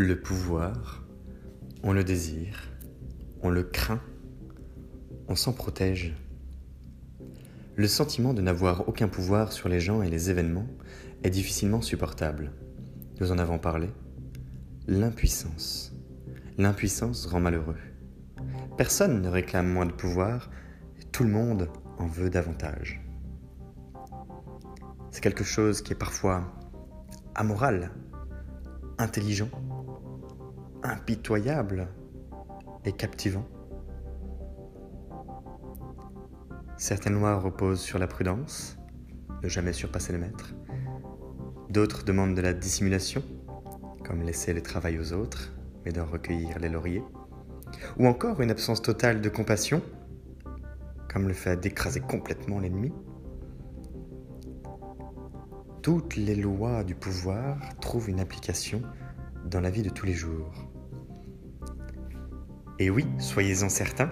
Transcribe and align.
Le 0.00 0.14
pouvoir, 0.14 1.02
on 1.82 1.92
le 1.92 2.04
désire, 2.04 2.70
on 3.42 3.50
le 3.50 3.64
craint, 3.64 4.00
on 5.26 5.34
s'en 5.34 5.52
protège. 5.52 6.14
Le 7.74 7.88
sentiment 7.88 8.32
de 8.32 8.40
n'avoir 8.40 8.88
aucun 8.88 9.08
pouvoir 9.08 9.50
sur 9.50 9.68
les 9.68 9.80
gens 9.80 10.00
et 10.00 10.08
les 10.08 10.30
événements 10.30 10.68
est 11.24 11.30
difficilement 11.30 11.82
supportable. 11.82 12.52
Nous 13.18 13.32
en 13.32 13.38
avons 13.38 13.58
parlé. 13.58 13.88
L'impuissance. 14.86 15.92
L'impuissance 16.58 17.26
rend 17.26 17.40
malheureux. 17.40 17.78
Personne 18.76 19.20
ne 19.20 19.28
réclame 19.28 19.66
moins 19.68 19.86
de 19.86 19.90
pouvoir, 19.90 20.48
tout 21.10 21.24
le 21.24 21.30
monde 21.30 21.70
en 21.98 22.06
veut 22.06 22.30
davantage. 22.30 23.04
C'est 25.10 25.22
quelque 25.24 25.42
chose 25.42 25.82
qui 25.82 25.92
est 25.92 25.96
parfois 25.96 26.52
amoral, 27.34 27.90
intelligent, 28.98 29.50
impitoyable 30.82 31.88
et 32.84 32.92
captivant. 32.92 33.46
Certaines 36.76 37.14
lois 37.14 37.36
reposent 37.36 37.80
sur 37.80 37.98
la 37.98 38.06
prudence, 38.06 38.78
ne 39.42 39.48
jamais 39.48 39.72
surpasser 39.72 40.12
le 40.12 40.18
maître. 40.18 40.54
D'autres 41.70 42.04
demandent 42.04 42.36
de 42.36 42.40
la 42.40 42.52
dissimulation, 42.52 43.22
comme 44.04 44.22
laisser 44.22 44.54
le 44.54 44.62
travail 44.62 44.98
aux 44.98 45.12
autres, 45.12 45.52
mais 45.84 45.92
d'en 45.92 46.06
recueillir 46.06 46.58
les 46.58 46.68
lauriers. 46.68 47.02
Ou 47.98 48.06
encore 48.06 48.40
une 48.40 48.50
absence 48.50 48.80
totale 48.80 49.20
de 49.20 49.28
compassion, 49.28 49.82
comme 51.12 51.28
le 51.28 51.34
fait 51.34 51.58
d'écraser 51.58 52.00
complètement 52.00 52.60
l'ennemi. 52.60 52.92
Toutes 55.82 56.16
les 56.16 56.34
lois 56.34 56.84
du 56.84 56.94
pouvoir 56.94 57.58
trouvent 57.80 58.08
une 58.08 58.20
application 58.20 58.82
dans 59.44 59.60
la 59.60 59.70
vie 59.70 59.82
de 59.82 59.90
tous 59.90 60.06
les 60.06 60.12
jours. 60.12 60.67
Et 62.80 62.90
oui, 62.90 63.06
soyez-en 63.18 63.68
certains, 63.68 64.10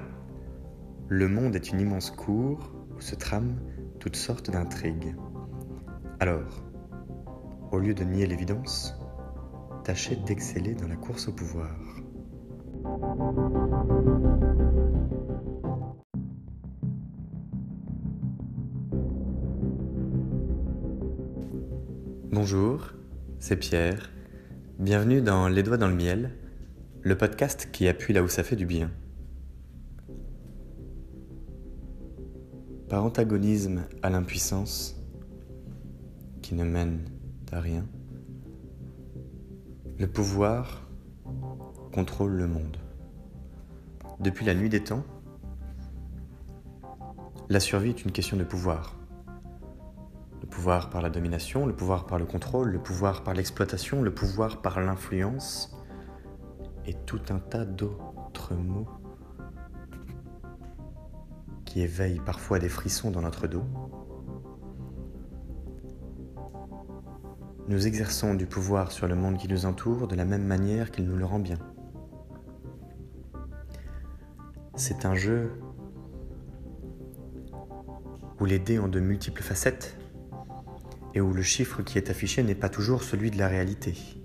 le 1.08 1.28
monde 1.28 1.54
est 1.54 1.70
une 1.70 1.80
immense 1.80 2.10
cour 2.10 2.72
où 2.96 3.00
se 3.00 3.14
trament 3.14 3.60
toutes 4.00 4.16
sortes 4.16 4.50
d'intrigues. 4.50 5.14
Alors, 6.18 6.64
au 7.70 7.78
lieu 7.78 7.94
de 7.94 8.02
nier 8.02 8.26
l'évidence, 8.26 8.98
tâchez 9.84 10.16
d'exceller 10.16 10.74
dans 10.74 10.88
la 10.88 10.96
course 10.96 11.28
au 11.28 11.32
pouvoir. 11.32 11.76
Bonjour, 22.32 22.94
c'est 23.38 23.56
Pierre. 23.56 24.10
Bienvenue 24.80 25.20
dans 25.20 25.46
Les 25.46 25.62
Doigts 25.62 25.76
dans 25.76 25.88
le 25.88 25.94
Miel, 25.94 26.32
le 27.06 27.16
podcast 27.16 27.68
qui 27.70 27.86
appuie 27.86 28.12
là 28.12 28.20
où 28.24 28.26
ça 28.26 28.42
fait 28.42 28.56
du 28.56 28.66
bien. 28.66 28.90
Par 32.88 33.04
antagonisme 33.04 33.84
à 34.02 34.10
l'impuissance, 34.10 35.00
qui 36.42 36.56
ne 36.56 36.64
mène 36.64 37.04
à 37.52 37.60
rien, 37.60 37.86
le 40.00 40.08
pouvoir 40.08 40.90
contrôle 41.92 42.32
le 42.32 42.48
monde. 42.48 42.76
Depuis 44.18 44.44
la 44.44 44.54
nuit 44.54 44.68
des 44.68 44.82
temps, 44.82 45.04
la 47.48 47.60
survie 47.60 47.90
est 47.90 48.04
une 48.04 48.10
question 48.10 48.36
de 48.36 48.42
pouvoir. 48.42 48.98
Le 50.42 50.48
pouvoir 50.48 50.90
par 50.90 51.02
la 51.02 51.10
domination, 51.10 51.66
le 51.66 51.72
pouvoir 51.76 52.08
par 52.08 52.18
le 52.18 52.24
contrôle, 52.24 52.70
le 52.70 52.80
pouvoir 52.80 53.22
par 53.22 53.34
l'exploitation, 53.34 54.02
le 54.02 54.12
pouvoir 54.12 54.60
par 54.60 54.80
l'influence 54.80 55.75
et 56.86 56.94
tout 56.94 57.20
un 57.30 57.38
tas 57.38 57.64
d'autres 57.64 58.54
mots 58.54 58.88
qui 61.64 61.80
éveillent 61.82 62.22
parfois 62.24 62.58
des 62.58 62.68
frissons 62.68 63.10
dans 63.10 63.22
notre 63.22 63.46
dos. 63.46 63.64
Nous 67.68 67.86
exerçons 67.86 68.34
du 68.34 68.46
pouvoir 68.46 68.92
sur 68.92 69.08
le 69.08 69.16
monde 69.16 69.38
qui 69.38 69.48
nous 69.48 69.66
entoure 69.66 70.06
de 70.06 70.14
la 70.14 70.24
même 70.24 70.44
manière 70.44 70.92
qu'il 70.92 71.06
nous 71.06 71.16
le 71.16 71.24
rend 71.24 71.40
bien. 71.40 71.58
C'est 74.76 75.04
un 75.04 75.16
jeu 75.16 75.50
où 78.38 78.44
les 78.44 78.58
dés 78.58 78.78
ont 78.78 78.88
de 78.88 79.00
multiples 79.00 79.42
facettes 79.42 79.98
et 81.14 81.20
où 81.20 81.32
le 81.32 81.42
chiffre 81.42 81.82
qui 81.82 81.98
est 81.98 82.10
affiché 82.10 82.42
n'est 82.42 82.54
pas 82.54 82.68
toujours 82.68 83.02
celui 83.02 83.30
de 83.30 83.38
la 83.38 83.48
réalité. 83.48 84.15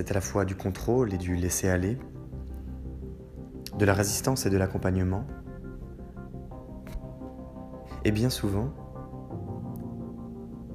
C'est 0.00 0.12
à 0.12 0.14
la 0.14 0.22
fois 0.22 0.46
du 0.46 0.56
contrôle 0.56 1.12
et 1.12 1.18
du 1.18 1.36
laisser-aller, 1.36 1.98
de 3.76 3.84
la 3.84 3.92
résistance 3.92 4.46
et 4.46 4.48
de 4.48 4.56
l'accompagnement, 4.56 5.26
et 8.06 8.10
bien 8.10 8.30
souvent, 8.30 8.72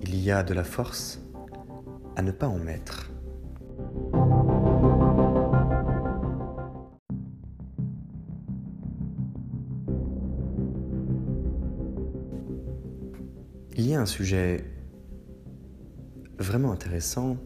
il 0.03 0.15
y 0.19 0.29
a 0.29 0.43
de 0.43 0.53
la 0.53 0.63
force 0.63 1.27
à 2.15 2.21
ne 2.21 2.29
pas 2.29 2.47
en 2.47 2.59
mettre. 2.59 3.11
Il 13.75 13.87
y 13.87 13.95
a 13.95 13.99
un 13.99 14.05
sujet 14.05 14.63
vraiment 16.37 16.71
intéressant 16.71 17.37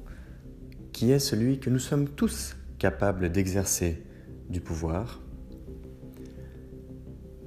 qui 1.00 1.14
est 1.14 1.20
celui 1.20 1.62
que 1.62 1.70
nous 1.70 1.80
sommes 1.80 2.10
tous 2.10 2.58
capables 2.78 3.32
d'exercer 3.32 4.04
du 4.50 4.60
pouvoir, 4.60 5.22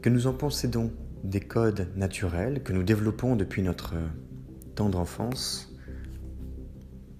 que 0.00 0.08
nous 0.08 0.26
en 0.26 0.32
possédons 0.32 0.90
des 1.22 1.40
codes 1.40 1.86
naturels 1.94 2.62
que 2.62 2.72
nous 2.72 2.82
développons 2.82 3.36
depuis 3.36 3.60
notre 3.60 3.92
tendre 4.74 4.98
enfance, 4.98 5.70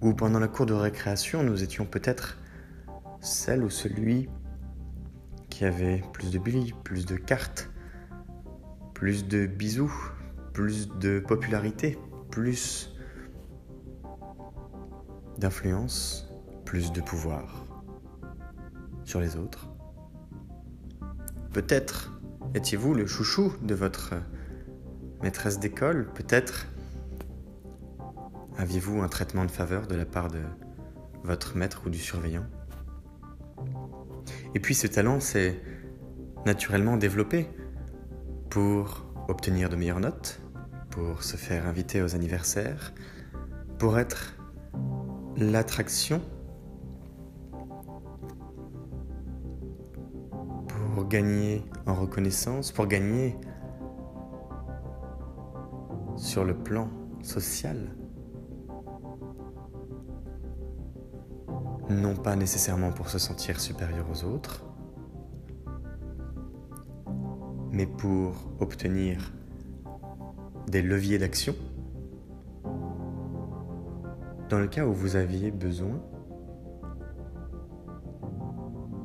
ou 0.01 0.15
pendant 0.15 0.39
la 0.39 0.47
cour 0.47 0.65
de 0.65 0.73
récréation 0.73 1.43
nous 1.43 1.61
étions 1.61 1.85
peut-être 1.85 2.39
celle 3.21 3.63
ou 3.63 3.69
celui 3.69 4.27
qui 5.51 5.65
avait 5.65 6.01
plus 6.13 6.31
de 6.31 6.39
billes, 6.39 6.73
plus 6.83 7.05
de 7.05 7.15
cartes, 7.15 7.69
plus 8.95 9.27
de 9.27 9.45
bisous, 9.45 9.93
plus 10.51 10.89
de 10.97 11.19
popularité, 11.19 11.99
plus 12.31 12.92
d'influence, 15.43 16.25
plus 16.63 16.93
de 16.93 17.01
pouvoir 17.01 17.65
sur 19.03 19.19
les 19.19 19.35
autres. 19.35 19.67
Peut-être 21.51 22.13
étiez-vous 22.55 22.93
le 22.93 23.05
chouchou 23.05 23.51
de 23.61 23.75
votre 23.75 24.13
maîtresse 25.21 25.59
d'école, 25.59 26.07
peut-être 26.13 26.67
aviez-vous 28.57 29.01
un 29.01 29.09
traitement 29.09 29.43
de 29.43 29.51
faveur 29.51 29.85
de 29.87 29.95
la 29.95 30.05
part 30.05 30.29
de 30.29 30.39
votre 31.25 31.57
maître 31.57 31.81
ou 31.87 31.89
du 31.89 31.99
surveillant. 31.99 32.45
Et 34.55 34.61
puis 34.61 34.75
ce 34.75 34.87
talent 34.87 35.19
s'est 35.19 35.61
naturellement 36.45 36.95
développé 36.95 37.49
pour 38.49 39.05
obtenir 39.27 39.69
de 39.69 39.75
meilleures 39.75 39.99
notes, 39.99 40.39
pour 40.89 41.21
se 41.21 41.35
faire 41.35 41.67
inviter 41.67 42.01
aux 42.01 42.15
anniversaires, 42.15 42.93
pour 43.77 43.99
être 43.99 44.32
l'attraction, 45.37 46.21
pour 50.67 51.05
gagner 51.07 51.63
en 51.85 51.95
reconnaissance, 51.95 52.71
pour 52.71 52.87
gagner 52.87 53.35
sur 56.15 56.43
le 56.43 56.55
plan 56.55 56.87
social. 57.21 57.95
Non 61.89 62.15
pas 62.15 62.35
nécessairement 62.35 62.91
pour 62.91 63.09
se 63.09 63.19
sentir 63.19 63.59
supérieur 63.59 64.05
aux 64.11 64.23
autres, 64.23 64.63
mais 67.71 67.85
pour 67.85 68.35
obtenir 68.59 69.33
des 70.67 70.81
leviers 70.81 71.17
d'action 71.17 71.55
dans 74.53 74.59
le 74.59 74.67
cas 74.67 74.85
où 74.85 74.93
vous 74.93 75.15
aviez 75.15 75.49
besoin 75.49 75.99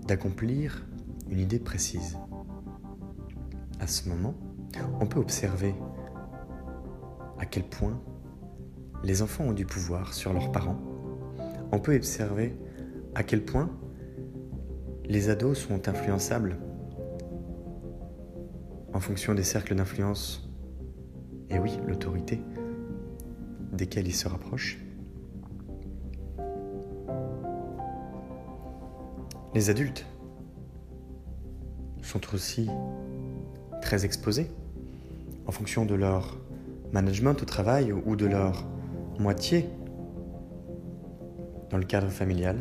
d'accomplir 0.07 0.87
une 1.31 1.39
idée 1.39 1.59
précise. 1.59 2.19
À 3.81 3.87
ce 3.87 4.11
moment, 4.11 4.35
on 5.01 5.07
peut 5.07 5.19
observer 5.19 5.75
à 7.39 7.47
quel 7.47 7.63
point 7.63 7.99
les 9.03 9.23
enfants 9.23 9.45
ont 9.45 9.55
du 9.55 9.65
pouvoir 9.65 10.13
sur 10.13 10.35
leurs 10.35 10.53
parents. 10.53 10.79
On 11.73 11.79
peut 11.79 11.97
observer 11.97 12.55
à 13.15 13.23
quel 13.23 13.43
point 13.43 13.71
les 15.07 15.31
ados 15.31 15.57
sont 15.57 15.89
influençables 15.89 16.59
en 18.93 19.01
fonction 19.01 19.33
des 19.33 19.45
cercles 19.45 19.75
d'influence 19.75 20.47
et 21.49 21.59
oui, 21.59 21.79
l'autorité, 21.87 22.39
desquelles 23.73 24.09
ils 24.09 24.15
se 24.15 24.29
rapprochent. 24.29 24.79
Les 29.55 29.71
adultes 29.71 30.05
sont 32.03 32.21
aussi 32.35 32.69
très 33.81 34.05
exposés 34.05 34.51
en 35.47 35.53
fonction 35.53 35.87
de 35.87 35.95
leur 35.95 36.37
management 36.93 37.35
au 37.43 37.45
travail 37.45 37.93
ou 37.93 38.17
de 38.17 38.27
leur 38.27 38.67
moitié 39.19 39.67
dans 41.71 41.79
le 41.79 41.85
cadre 41.85 42.09
familial. 42.09 42.57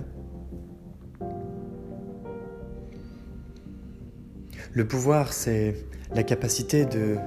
Le 4.74 4.88
pouvoir, 4.88 5.34
c'est 5.34 5.76
la 6.14 6.24
capacité 6.24 6.86
de 6.86 7.18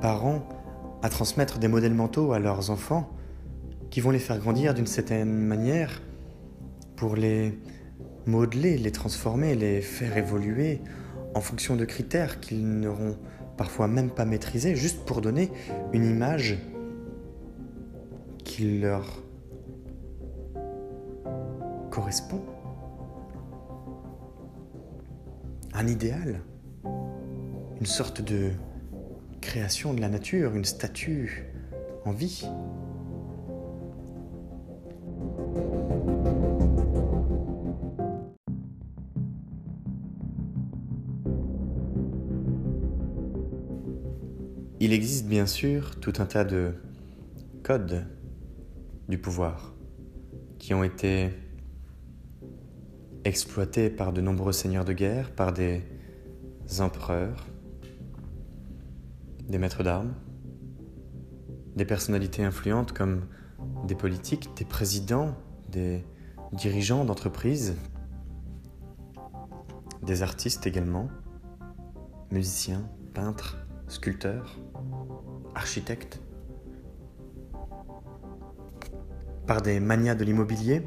parents 0.00 0.46
à 1.02 1.08
transmettre 1.08 1.58
des 1.58 1.68
modèles 1.68 1.94
mentaux 1.94 2.32
à 2.32 2.38
leurs 2.38 2.70
enfants 2.70 3.08
qui 3.90 4.00
vont 4.00 4.10
les 4.10 4.18
faire 4.18 4.38
grandir 4.38 4.74
d'une 4.74 4.86
certaine 4.86 5.32
manière 5.32 6.02
pour 6.96 7.16
les 7.16 7.58
modeler, 8.26 8.76
les 8.78 8.92
transformer, 8.92 9.54
les 9.54 9.80
faire 9.80 10.16
évoluer 10.16 10.80
en 11.34 11.40
fonction 11.40 11.76
de 11.76 11.84
critères 11.84 12.40
qu'ils 12.40 12.66
n'auront 12.66 13.16
parfois 13.56 13.88
même 13.88 14.10
pas 14.10 14.24
maîtrisés, 14.24 14.74
juste 14.74 15.04
pour 15.04 15.20
donner 15.20 15.50
une 15.92 16.04
image 16.04 16.58
qui 18.44 18.80
leur 18.80 19.22
correspond. 21.90 22.42
Un 25.72 25.86
idéal, 25.86 26.40
une 26.84 27.86
sorte 27.86 28.22
de 28.22 28.50
création 29.40 29.94
de 29.94 30.00
la 30.00 30.08
nature, 30.08 30.54
une 30.54 30.64
statue 30.64 31.44
en 32.04 32.12
vie. 32.12 32.46
Bien 45.40 45.46
sûr 45.46 45.98
tout 45.98 46.12
un 46.18 46.26
tas 46.26 46.44
de 46.44 46.74
codes 47.62 48.06
du 49.08 49.16
pouvoir 49.16 49.72
qui 50.58 50.74
ont 50.74 50.84
été 50.84 51.30
exploités 53.24 53.88
par 53.88 54.12
de 54.12 54.20
nombreux 54.20 54.52
seigneurs 54.52 54.84
de 54.84 54.92
guerre, 54.92 55.30
par 55.30 55.54
des 55.54 55.82
empereurs, 56.80 57.46
des 59.48 59.56
maîtres 59.56 59.82
d'armes, 59.82 60.12
des 61.74 61.86
personnalités 61.86 62.44
influentes 62.44 62.92
comme 62.92 63.22
des 63.86 63.94
politiques, 63.94 64.50
des 64.58 64.66
présidents, 64.66 65.34
des 65.70 66.04
dirigeants 66.52 67.06
d'entreprises, 67.06 67.76
des 70.02 70.22
artistes 70.22 70.66
également, 70.66 71.08
musiciens, 72.30 72.86
peintres, 73.14 73.56
sculpteurs, 73.90 74.56
architectes, 75.54 76.22
par 79.46 79.60
des 79.62 79.80
manias 79.80 80.14
de 80.14 80.24
l'immobilier 80.24 80.86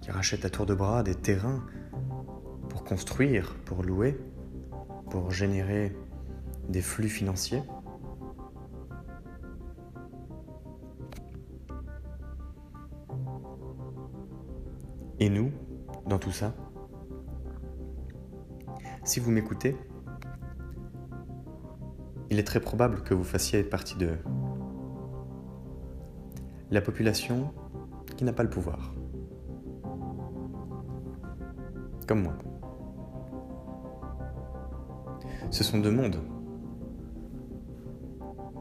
qui 0.00 0.10
rachètent 0.10 0.46
à 0.46 0.50
tour 0.50 0.64
de 0.64 0.74
bras 0.74 1.02
des 1.02 1.14
terrains 1.14 1.62
pour 2.70 2.84
construire, 2.84 3.54
pour 3.66 3.82
louer, 3.82 4.18
pour 5.10 5.30
générer 5.30 5.94
des 6.70 6.80
flux 6.80 7.10
financiers. 7.10 7.62
Et 15.20 15.28
nous, 15.28 15.52
dans 16.06 16.18
tout 16.18 16.32
ça, 16.32 16.54
si 19.04 19.20
vous 19.20 19.30
m'écoutez, 19.30 19.76
il 22.30 22.38
est 22.38 22.44
très 22.44 22.60
probable 22.60 23.02
que 23.02 23.14
vous 23.14 23.24
fassiez 23.24 23.62
partie 23.62 23.96
de 23.96 24.16
la 26.70 26.80
population 26.80 27.52
qui 28.16 28.24
n'a 28.24 28.32
pas 28.32 28.42
le 28.42 28.50
pouvoir. 28.50 28.94
Comme 32.06 32.22
moi. 32.22 32.34
Ce 35.50 35.64
sont 35.64 35.78
deux 35.78 35.90
mondes. 35.90 36.20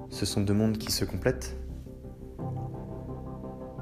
Ce 0.10 0.26
sont 0.26 0.42
deux 0.42 0.54
mondes 0.54 0.78
qui 0.78 0.92
se 0.92 1.06
complètent. 1.06 1.58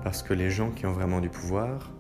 Parce 0.04 0.24
que 0.24 0.34
les 0.34 0.50
gens 0.50 0.72
qui 0.72 0.86
ont 0.86 0.94
vraiment 0.94 1.22
du 1.22 1.30
pouvoir 1.30 1.92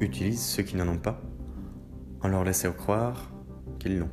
utilisent 0.00 0.44
ceux 0.44 0.62
qui 0.62 0.76
n'en 0.76 0.88
ont 0.88 0.98
pas 0.98 1.20
en 2.22 2.28
leur 2.28 2.44
laissant 2.44 2.72
croire 2.72 3.32
qu'ils 3.78 3.98
l'ont. 3.98 4.10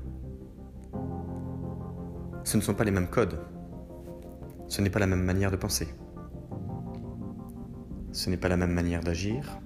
Ce 2.43 2.57
ne 2.57 2.61
sont 2.61 2.73
pas 2.73 2.83
les 2.83 2.91
mêmes 2.91 3.09
codes. 3.09 3.39
Ce 4.67 4.81
n'est 4.81 4.89
pas 4.89 4.99
la 4.99 5.07
même 5.07 5.23
manière 5.23 5.51
de 5.51 5.55
penser. 5.55 5.87
Ce 8.11 8.29
n'est 8.29 8.37
pas 8.37 8.49
la 8.49 8.57
même 8.57 8.71
manière 8.71 9.01
d'agir. 9.01 9.59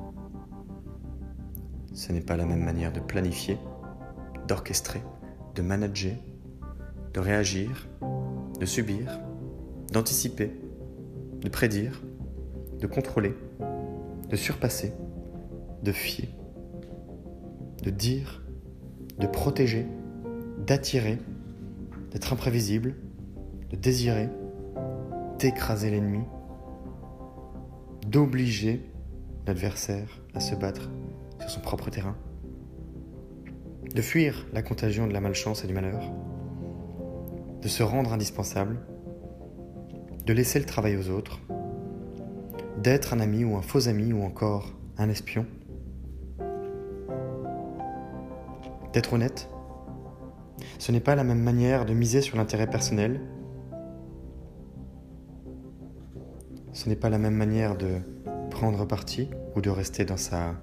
Ce 1.94 2.12
n'est 2.12 2.22
pas 2.22 2.36
la 2.36 2.46
même 2.46 2.64
manière 2.64 2.92
de 2.92 3.00
planifier, 3.00 3.58
d'orchestrer, 4.48 5.02
de 5.56 5.62
manager, 5.62 6.16
de 7.14 7.20
réagir, 7.20 7.88
de 8.60 8.66
subir, 8.66 9.20
d'anticiper, 9.92 10.52
de 11.42 11.50
prédire, 11.50 12.02
de 12.80 12.88
contrôler, 12.88 13.36
de 14.30 14.36
surpasser, 14.36 14.94
de 15.84 15.92
fier 15.92 16.30
de 17.84 17.90
dire, 17.90 18.42
de 19.20 19.28
protéger, 19.28 19.86
d'attirer, 20.66 21.18
d'être 22.12 22.32
imprévisible, 22.32 22.96
de 23.72 23.76
désirer, 23.76 24.30
d'écraser 25.38 25.92
l'ennemi, 25.92 26.24
d'obliger 28.08 28.90
l'adversaire 29.46 30.22
à 30.34 30.40
se 30.40 30.56
battre 30.56 30.90
sur 31.40 31.50
son 31.50 31.60
propre 31.60 31.90
terrain, 31.90 32.16
de 33.94 34.02
fuir 34.02 34.48
la 34.54 34.62
contagion 34.62 35.06
de 35.06 35.14
la 35.14 35.20
malchance 35.20 35.66
et 35.66 35.68
du 35.68 35.74
malheur, 35.74 36.10
de 37.62 37.68
se 37.68 37.84
rendre 37.84 38.14
indispensable, 38.14 38.80
de 40.26 40.32
laisser 40.32 40.60
le 40.60 40.66
travail 40.66 40.96
aux 40.96 41.10
autres, 41.10 41.42
d'être 42.82 43.14
un 43.14 43.20
ami 43.20 43.44
ou 43.44 43.58
un 43.58 43.62
faux 43.62 43.90
ami 43.90 44.14
ou 44.14 44.24
encore 44.24 44.72
un 44.98 45.10
espion, 45.10 45.46
D'être 48.94 49.14
honnête, 49.14 49.50
ce 50.78 50.92
n'est 50.92 51.00
pas 51.00 51.16
la 51.16 51.24
même 51.24 51.42
manière 51.42 51.86
de 51.86 51.94
miser 51.94 52.22
sur 52.22 52.38
l'intérêt 52.38 52.70
personnel. 52.70 53.20
Ce 56.74 56.88
n'est 56.88 56.96
pas 56.96 57.10
la 57.10 57.18
même 57.18 57.36
manière 57.36 57.76
de 57.76 57.98
prendre 58.52 58.86
parti 58.86 59.30
ou 59.56 59.62
de 59.62 59.70
rester 59.72 60.06
dans 60.06 60.18
sa 60.18 60.56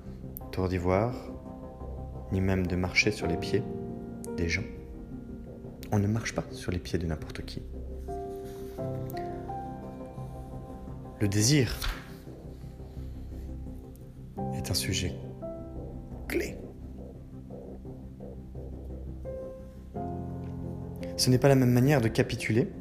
tour 0.53 0.69
d'ivoire, 0.69 1.15
ni 2.33 2.41
même 2.41 2.67
de 2.67 2.77
marcher 2.77 3.11
sur 3.11 3.27
les 3.27 3.37
pieds 3.37 3.65
des 4.37 4.49
gens. 4.49 4.65
On 5.91 5.99
ne 5.99 6.07
marche 6.07 6.35
pas 6.35 6.45
sur 6.53 6.71
les 6.71 6.79
pieds 6.79 6.99
de 6.99 7.07
n'importe 7.07 7.45
qui. 7.45 7.63
Le 11.21 11.27
désir 11.27 11.77
est 14.55 14.71
un 14.71 14.75
sujet 14.75 15.15
clé. 16.29 16.60
Ce 21.21 21.29
n'est 21.29 21.37
pas 21.37 21.49
la 21.49 21.55
même 21.55 21.71
manière 21.71 22.01
de 22.01 22.09
capituler, 22.09 22.73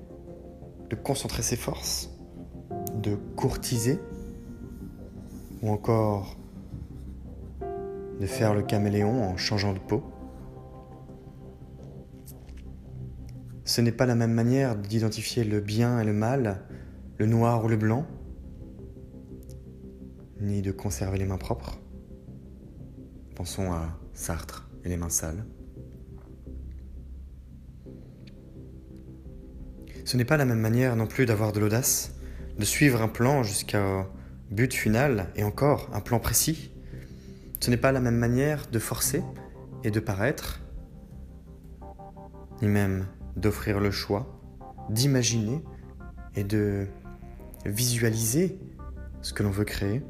de 0.89 0.95
concentrer 0.95 1.43
ses 1.43 1.57
forces, 1.57 2.09
de 2.95 3.15
courtiser, 3.35 3.99
ou 5.61 5.69
encore 5.69 6.37
de 8.17 8.25
faire 8.25 8.53
le 8.53 8.61
caméléon 8.61 9.25
en 9.25 9.35
changeant 9.35 9.73
de 9.73 9.79
peau. 9.79 10.03
Ce 13.65 13.81
n'est 13.81 13.91
pas 13.91 14.05
la 14.05 14.15
même 14.15 14.31
manière 14.31 14.77
d'identifier 14.77 15.43
le 15.43 15.59
bien 15.59 15.99
et 15.99 16.05
le 16.05 16.13
mal, 16.13 16.61
le 17.17 17.25
noir 17.25 17.65
ou 17.65 17.67
le 17.67 17.75
blanc, 17.75 18.05
ni 20.39 20.61
de 20.61 20.71
conserver 20.71 21.17
les 21.17 21.25
mains 21.25 21.37
propres. 21.37 21.81
Pensons 23.35 23.73
à 23.73 23.99
Sartre 24.13 24.69
et 24.85 24.87
les 24.87 24.95
mains 24.95 25.09
sales. 25.09 25.43
Ce 30.05 30.17
n'est 30.17 30.25
pas 30.25 30.37
la 30.37 30.45
même 30.45 30.59
manière 30.59 30.95
non 30.95 31.07
plus 31.07 31.25
d'avoir 31.25 31.51
de 31.51 31.59
l'audace, 31.59 32.15
de 32.57 32.65
suivre 32.65 33.01
un 33.01 33.07
plan 33.07 33.43
jusqu'au 33.43 34.05
but 34.51 34.73
final 34.73 35.27
et 35.35 35.43
encore 35.43 35.89
un 35.93 36.01
plan 36.01 36.19
précis. 36.19 36.71
Ce 37.59 37.69
n'est 37.69 37.77
pas 37.77 37.91
la 37.91 37.99
même 37.99 38.17
manière 38.17 38.67
de 38.71 38.79
forcer 38.79 39.23
et 39.83 39.91
de 39.91 39.99
paraître, 39.99 40.61
ni 42.61 42.67
même 42.67 43.07
d'offrir 43.35 43.79
le 43.79 43.91
choix, 43.91 44.41
d'imaginer 44.89 45.63
et 46.35 46.43
de 46.43 46.87
visualiser 47.65 48.59
ce 49.21 49.33
que 49.33 49.43
l'on 49.43 49.51
veut 49.51 49.65
créer. 49.65 50.01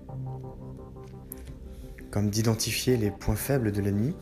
comme 2.12 2.31
d'identifier 2.31 2.98
les 2.98 3.12
points 3.12 3.36
faibles 3.36 3.72
de 3.72 3.81
l'ennemi, 3.81 4.15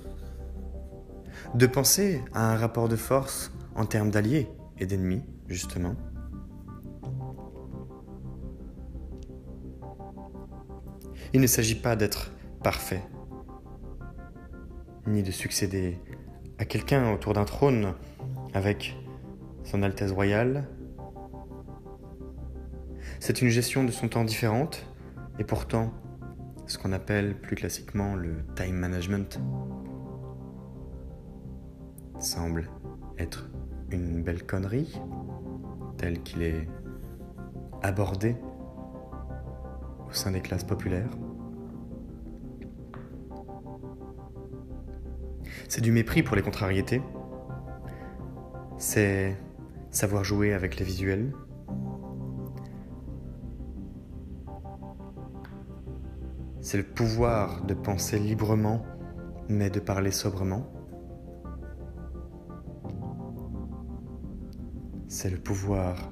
de 1.55 1.67
penser 1.67 2.21
à 2.33 2.51
un 2.51 2.57
rapport 2.57 2.89
de 2.89 2.97
force 2.97 3.51
en 3.75 3.86
termes 3.86 4.12
d'alliés 4.12 4.50
et 4.77 4.86
d'ennemis, 4.86 5.24
justement. 5.48 5.96
Il 11.34 11.42
ne 11.42 11.48
s'agit 11.48 11.75
pas 11.75 11.96
d'être 11.96 12.32
parfait, 12.63 13.04
ni 15.06 15.24
de 15.24 15.32
succéder 15.32 16.00
à 16.58 16.66
quelqu'un 16.66 17.13
autour 17.13 17.34
d'un 17.34 17.46
trône 17.46 17.94
avec 18.54 18.96
son 19.63 19.84
Altesse 19.84 20.12
royale. 20.12 20.68
C'est 23.20 23.42
une 23.42 23.50
gestion 23.50 23.84
de 23.84 23.92
son 23.92 24.08
temps 24.08 24.24
différente 24.24 24.86
et 25.39 25.44
pourtant 25.44 25.94
ce 26.66 26.77
qu'on 26.77 26.92
appelle 26.92 27.39
plus 27.39 27.56
classiquement 27.56 28.16
le 28.16 28.38
time 28.56 28.75
management 28.75 29.39
semble 32.20 32.70
être 33.18 33.50
une 33.92 34.24
belle 34.24 34.44
connerie 34.44 35.00
tel 35.98 36.22
qu'il 36.22 36.44
est 36.44 36.68
abordé 37.82 38.36
au 40.08 40.13
sein 40.13 40.32
des 40.32 40.42
classes 40.42 40.63
populaires. 40.63 41.10
C'est 45.68 45.82
du 45.82 45.92
mépris 45.92 46.24
pour 46.24 46.36
les 46.36 46.42
contrariétés. 46.42 47.01
C'est 48.77 49.38
savoir 49.89 50.24
jouer 50.24 50.54
avec 50.54 50.77
les 50.77 50.86
visuels. 50.86 51.34
C'est 56.62 56.77
le 56.77 56.84
pouvoir 56.84 57.63
de 57.63 57.74
penser 57.74 58.20
librement, 58.20 58.86
mais 59.50 59.70
de 59.70 59.80
parler 59.80 60.12
sobrement. 60.12 60.76
C'est 65.19 65.31
le 65.31 65.39
pouvoir 65.39 66.12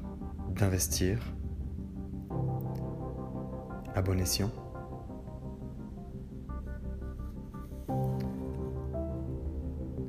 d'investir 0.56 1.20
à 3.94 4.02
bon 4.02 4.20
escient. 4.20 4.50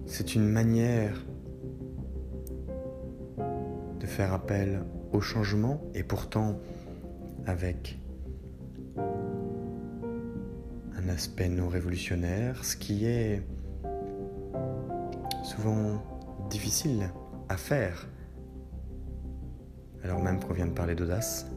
C'est 0.07 0.35
une 0.35 0.49
manière 0.49 1.27
de 3.37 4.07
faire 4.07 4.33
appel 4.33 4.83
au 5.13 5.21
changement 5.21 5.83
et 5.93 6.03
pourtant 6.03 6.59
avec 7.45 7.99
un 8.97 9.05
aspect 11.11 11.51
non 11.51 11.69
révolutionnaire, 11.69 12.65
ce 12.65 12.79
qui 12.79 13.05
est 13.05 13.43
souvent 15.45 16.03
difficile 16.49 17.11
à 17.51 17.59
faire, 17.59 18.09
alors 20.07 20.23
même 20.23 20.39
qu'on 20.39 20.53
vient 20.53 20.69
de 20.69 20.73
parler 20.73 20.95
d'audace. 20.95 21.51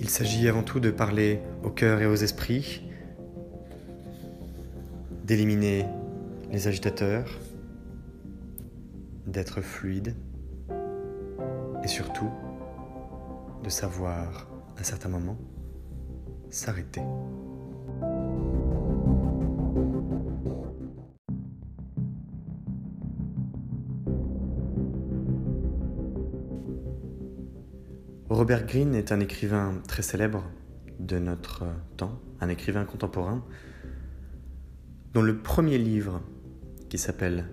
Il 0.00 0.08
s'agit 0.08 0.48
avant 0.48 0.64
tout 0.64 0.80
de 0.80 0.90
parler 0.90 1.40
au 1.62 1.70
cœur 1.70 2.02
et 2.02 2.06
aux 2.06 2.16
esprits, 2.16 2.82
d'éliminer 5.24 5.86
les 6.50 6.66
agitateurs, 6.66 7.38
d'être 9.28 9.60
fluide 9.60 10.16
et 11.84 11.88
surtout 11.88 12.30
de 13.62 13.68
savoir 13.68 14.48
à 14.76 14.82
certains 14.82 15.08
moments 15.08 15.38
s'arrêter. 16.50 17.02
Robert 28.48 28.64
Greene 28.64 28.94
est 28.94 29.12
un 29.12 29.20
écrivain 29.20 29.74
très 29.88 30.00
célèbre 30.00 30.42
de 30.98 31.18
notre 31.18 31.66
temps, 31.98 32.18
un 32.40 32.48
écrivain 32.48 32.86
contemporain 32.86 33.44
dont 35.12 35.20
le 35.20 35.36
premier 35.42 35.76
livre, 35.76 36.22
qui 36.88 36.96
s'appelle 36.96 37.44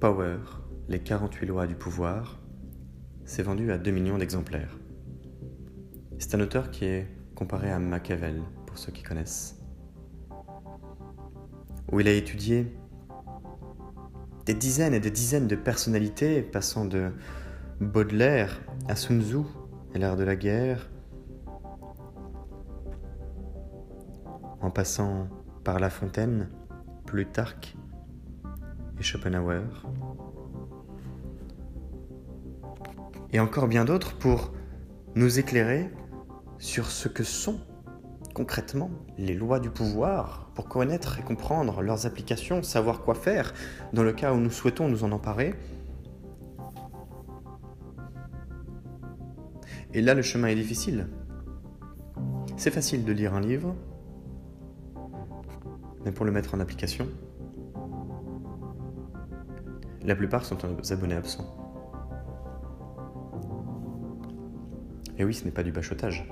Power, 0.00 0.38
les 0.88 0.98
48 0.98 1.44
lois 1.44 1.66
du 1.66 1.74
pouvoir, 1.74 2.40
s'est 3.26 3.42
vendu 3.42 3.70
à 3.70 3.76
2 3.76 3.90
millions 3.90 4.16
d'exemplaires. 4.16 4.78
C'est 6.18 6.34
un 6.34 6.40
auteur 6.40 6.70
qui 6.70 6.86
est 6.86 7.06
comparé 7.34 7.70
à 7.70 7.78
Machiavel, 7.78 8.40
pour 8.66 8.78
ceux 8.78 8.92
qui 8.92 9.02
connaissent, 9.02 9.60
où 11.92 12.00
il 12.00 12.08
a 12.08 12.12
étudié 12.12 12.66
des 14.46 14.54
dizaines 14.54 14.94
et 14.94 15.00
des 15.00 15.10
dizaines 15.10 15.48
de 15.48 15.56
personnalités, 15.56 16.40
passant 16.40 16.86
de 16.86 17.10
Baudelaire 17.78 18.58
à 18.90 18.96
Sun 18.96 19.22
Tzu 19.22 19.38
et 19.94 20.00
l'art 20.00 20.16
de 20.16 20.24
la 20.24 20.34
guerre, 20.34 20.90
en 24.60 24.70
passant 24.70 25.28
par 25.62 25.78
La 25.78 25.90
Fontaine, 25.90 26.50
Plutarque 27.06 27.76
et 28.98 29.02
Schopenhauer. 29.02 29.62
Et 33.32 33.38
encore 33.38 33.68
bien 33.68 33.84
d'autres 33.84 34.18
pour 34.18 34.52
nous 35.14 35.38
éclairer 35.38 35.88
sur 36.58 36.86
ce 36.86 37.06
que 37.06 37.22
sont 37.22 37.60
concrètement 38.34 38.90
les 39.18 39.34
lois 39.34 39.60
du 39.60 39.70
pouvoir, 39.70 40.50
pour 40.56 40.68
connaître 40.68 41.20
et 41.20 41.22
comprendre 41.22 41.80
leurs 41.80 42.06
applications, 42.06 42.64
savoir 42.64 43.02
quoi 43.02 43.14
faire 43.14 43.54
dans 43.92 44.02
le 44.02 44.12
cas 44.12 44.32
où 44.32 44.38
nous 44.38 44.50
souhaitons 44.50 44.88
nous 44.88 45.04
en 45.04 45.12
emparer. 45.12 45.54
Et 49.92 50.02
là, 50.02 50.14
le 50.14 50.22
chemin 50.22 50.48
est 50.48 50.54
difficile. 50.54 51.08
C'est 52.56 52.70
facile 52.70 53.04
de 53.04 53.12
lire 53.12 53.34
un 53.34 53.40
livre, 53.40 53.74
mais 56.04 56.12
pour 56.12 56.24
le 56.24 56.30
mettre 56.32 56.54
en 56.54 56.60
application, 56.60 57.08
la 60.02 60.14
plupart 60.14 60.44
sont 60.44 60.58
abonnés 60.90 61.14
absents. 61.14 61.56
Et 65.18 65.24
oui, 65.24 65.34
ce 65.34 65.44
n'est 65.44 65.50
pas 65.50 65.62
du 65.62 65.72
bachotage. 65.72 66.26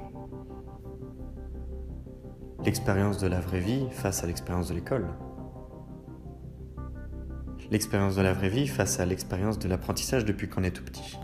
L'expérience 2.64 3.18
de 3.18 3.26
la 3.26 3.40
vraie 3.40 3.60
vie 3.60 3.86
face 3.90 4.24
à 4.24 4.26
l'expérience 4.26 4.68
de 4.68 4.74
l'école. 4.74 5.06
L'expérience 7.70 8.16
de 8.16 8.22
la 8.22 8.32
vraie 8.32 8.48
vie 8.48 8.66
face 8.66 9.00
à 9.00 9.04
l'expérience 9.04 9.58
de 9.58 9.68
l'apprentissage 9.68 10.24
depuis 10.24 10.48
qu'on 10.48 10.62
est 10.62 10.70
tout 10.70 10.84
petit. 10.84 11.18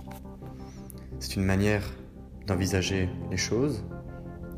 C'est 1.21 1.37
une 1.37 1.45
manière 1.45 1.91
d'envisager 2.47 3.09
les 3.31 3.37
choses 3.37 3.85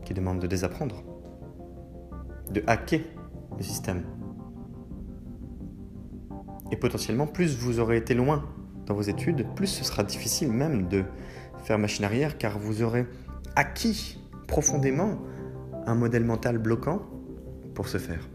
qui 0.05 0.15
demande 0.15 0.41
de 0.41 0.47
désapprendre, 0.47 1.03
de 2.51 2.63
hacker 2.67 3.01
le 3.57 3.63
système. 3.63 4.03
Et 6.71 6.77
potentiellement, 6.77 7.27
plus 7.27 7.57
vous 7.57 7.79
aurez 7.81 7.97
été 7.97 8.15
loin 8.15 8.45
dans 8.87 8.95
vos 8.95 9.03
études, 9.03 9.47
plus 9.55 9.67
ce 9.67 9.85
sera 9.85 10.03
difficile 10.03 10.51
même 10.53 10.89
de 10.89 11.05
faire 11.65 11.79
machine 11.79 12.05
arrière 12.05 12.39
car 12.39 12.59
vous 12.59 12.83
aurez 12.83 13.07
acquis 13.57 14.19
profondément 14.47 15.19
un 15.87 15.95
modèle 15.95 16.25
mental 16.25 16.59
bloquant 16.59 17.03
pour 17.75 17.89
ce 17.89 17.99
faire. 17.99 18.29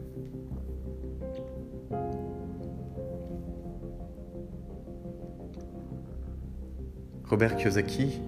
Robert 7.25 7.55
Kiyosaki 7.55 8.19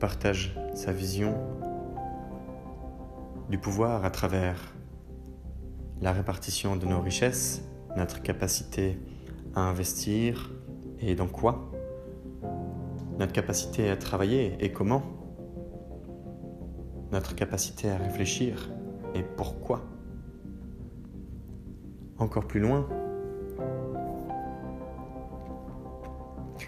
partage 0.00 0.56
sa 0.74 0.92
vision 0.92 1.34
du 3.50 3.58
pouvoir 3.58 4.04
à 4.06 4.10
travers 4.10 4.74
la 6.00 6.12
répartition 6.12 6.74
de 6.74 6.86
nos 6.86 7.00
richesses, 7.00 7.62
notre 7.98 8.22
capacité 8.22 8.98
à 9.54 9.60
investir 9.60 10.50
et 11.00 11.14
dans 11.14 11.26
quoi, 11.26 11.70
notre 13.18 13.32
capacité 13.32 13.90
à 13.90 13.96
travailler 13.96 14.56
et 14.60 14.72
comment, 14.72 15.02
notre 17.12 17.34
capacité 17.34 17.90
à 17.90 17.98
réfléchir 17.98 18.70
et 19.14 19.22
pourquoi. 19.22 19.84
Encore 22.18 22.46
plus 22.46 22.60
loin, 22.60 22.88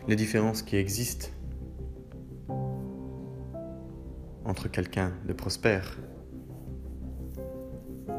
les 0.06 0.16
différences 0.16 0.60
qui 0.60 0.76
existent 0.76 1.28
entre 4.52 4.68
quelqu'un 4.68 5.12
de 5.26 5.32
prospère 5.32 5.96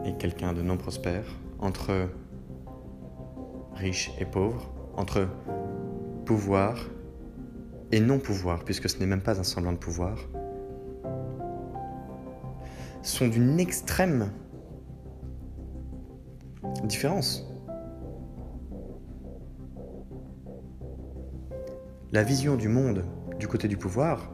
et 0.04 0.14
quelqu'un 0.18 0.52
de 0.52 0.64
non 0.64 0.78
prospère, 0.78 1.26
entre 1.60 2.10
riche 3.76 4.10
et 4.20 4.26
pauvre, 4.26 4.74
entre 4.96 5.28
pouvoir 6.26 6.90
et 7.92 8.00
non-pouvoir, 8.00 8.64
puisque 8.64 8.90
ce 8.90 8.98
n'est 8.98 9.06
même 9.06 9.22
pas 9.22 9.40
un 9.40 9.44
semblant 9.44 9.74
de 9.74 9.78
pouvoir, 9.78 10.18
sont 13.04 13.28
d'une 13.28 13.60
extrême 13.60 14.32
différence. 16.84 17.48
La 22.12 22.24
vision 22.24 22.56
du 22.56 22.70
monde 22.70 23.06
du 23.38 23.48
côté 23.48 23.68
du 23.68 23.78
pouvoir 23.78 24.32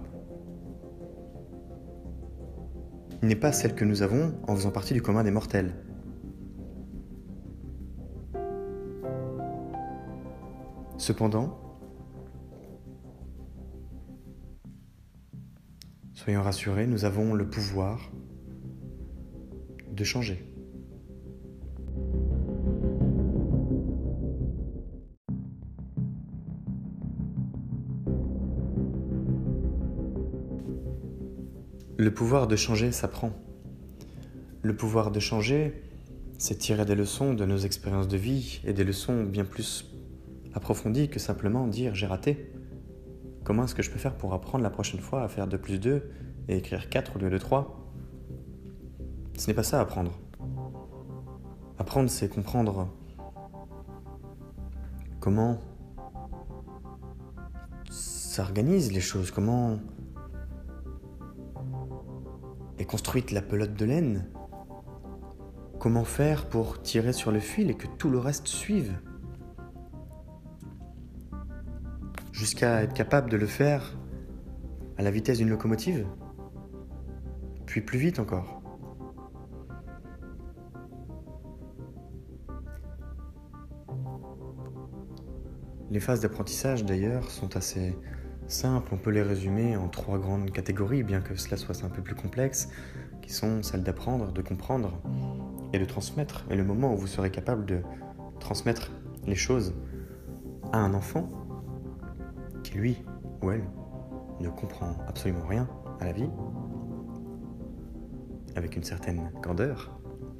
n'est 3.21 3.35
pas 3.35 3.51
celle 3.51 3.75
que 3.75 3.85
nous 3.85 4.01
avons 4.01 4.39
en 4.47 4.55
faisant 4.55 4.71
partie 4.71 4.93
du 4.93 5.01
commun 5.01 5.23
des 5.23 5.31
mortels. 5.31 5.73
Cependant, 10.97 11.57
soyons 16.13 16.43
rassurés, 16.43 16.88
nous 16.88 17.05
avons 17.05 17.33
le 17.33 17.49
pouvoir 17.49 18.11
de 19.91 20.03
changer. 20.03 20.48
Le 31.99 32.13
pouvoir 32.13 32.47
de 32.47 32.55
changer 32.55 32.93
s'apprend. 32.93 33.33
Le 34.61 34.73
pouvoir 34.73 35.11
de 35.11 35.19
changer, 35.19 35.83
c'est 36.37 36.55
tirer 36.55 36.85
des 36.85 36.95
leçons 36.95 37.33
de 37.33 37.43
nos 37.43 37.57
expériences 37.57 38.07
de 38.07 38.15
vie 38.15 38.61
et 38.63 38.71
des 38.71 38.85
leçons 38.85 39.25
bien 39.25 39.43
plus 39.43 39.91
approfondies 40.53 41.09
que 41.09 41.19
simplement 41.19 41.67
dire 41.67 41.95
j'ai 41.95 42.05
raté. 42.05 42.53
Comment 43.43 43.65
est-ce 43.65 43.75
que 43.75 43.83
je 43.83 43.91
peux 43.91 43.99
faire 43.99 44.15
pour 44.15 44.33
apprendre 44.33 44.63
la 44.63 44.69
prochaine 44.69 45.01
fois 45.01 45.23
à 45.23 45.27
faire 45.27 45.45
2 45.45 45.57
plus 45.57 45.77
2 45.77 46.09
et 46.47 46.55
écrire 46.55 46.87
4 46.87 47.17
au 47.17 47.19
lieu 47.19 47.29
de 47.29 47.37
3 47.37 47.91
Ce 49.37 49.47
n'est 49.47 49.53
pas 49.53 49.63
ça 49.63 49.81
apprendre. 49.81 50.17
Apprendre, 51.77 52.09
c'est 52.09 52.29
comprendre 52.29 52.87
comment 55.19 55.59
s'organisent 57.89 58.93
les 58.93 59.01
choses, 59.01 59.31
comment 59.31 59.79
construite 62.89 63.29
la 63.29 63.43
pelote 63.43 63.75
de 63.75 63.86
laine. 63.86 64.25
Comment 65.79 66.03
faire 66.03 66.50
pour 66.50 66.81
tirer 66.81 67.13
sur 67.13 67.31
le 67.31 67.39
fil 67.39 67.69
et 67.69 67.75
que 67.75 67.86
tout 67.86 68.10
le 68.10 68.17
reste 68.17 68.48
suive? 68.48 69.00
Jusqu'à 72.31 72.81
être 72.81 72.96
capable 72.96 73.29
de 73.29 73.38
le 73.38 73.46
faire 73.46 73.96
à 74.98 75.03
la 75.03 75.12
vitesse 75.12 75.38
d'une 75.38 75.50
locomotive? 75.50 76.08
Puis 77.67 77.81
plus 77.81 78.00
vite 78.00 78.17
encore. 78.17 78.60
Les 85.91 86.00
phases 86.00 86.22
d'apprentissage 86.22 86.86
d'ailleurs 86.86 87.29
sont 87.29 87.55
assez 87.55 87.96
Simple, 88.49 88.95
on 88.95 88.97
peut 88.97 89.11
les 89.11 89.21
résumer 89.21 89.77
en 89.77 89.87
trois 89.89 90.17
grandes 90.17 90.49
catégories, 90.49 91.03
bien 91.03 91.21
que 91.21 91.35
cela 91.35 91.55
soit 91.55 91.85
un 91.85 91.89
peu 91.89 92.01
plus 92.01 92.15
complexe, 92.15 92.69
qui 93.21 93.31
sont 93.31 93.61
celles 93.61 93.83
d'apprendre, 93.83 94.31
de 94.31 94.41
comprendre 94.41 94.99
et 95.71 95.77
de 95.77 95.85
transmettre. 95.85 96.45
Et 96.49 96.55
le 96.55 96.63
moment 96.63 96.91
où 96.91 96.97
vous 96.97 97.05
serez 97.05 97.29
capable 97.29 97.67
de 97.67 97.81
transmettre 98.39 98.91
les 99.27 99.35
choses 99.35 99.75
à 100.73 100.79
un 100.79 100.95
enfant, 100.95 101.29
qui 102.63 102.73
lui 102.73 102.97
ou 103.43 103.51
elle 103.51 103.63
ne 104.39 104.49
comprend 104.49 104.97
absolument 105.07 105.45
rien 105.45 105.69
à 105.99 106.05
la 106.05 106.12
vie, 106.12 106.29
avec 108.55 108.75
une 108.75 108.83
certaine 108.83 109.31
candeur, 109.43 109.91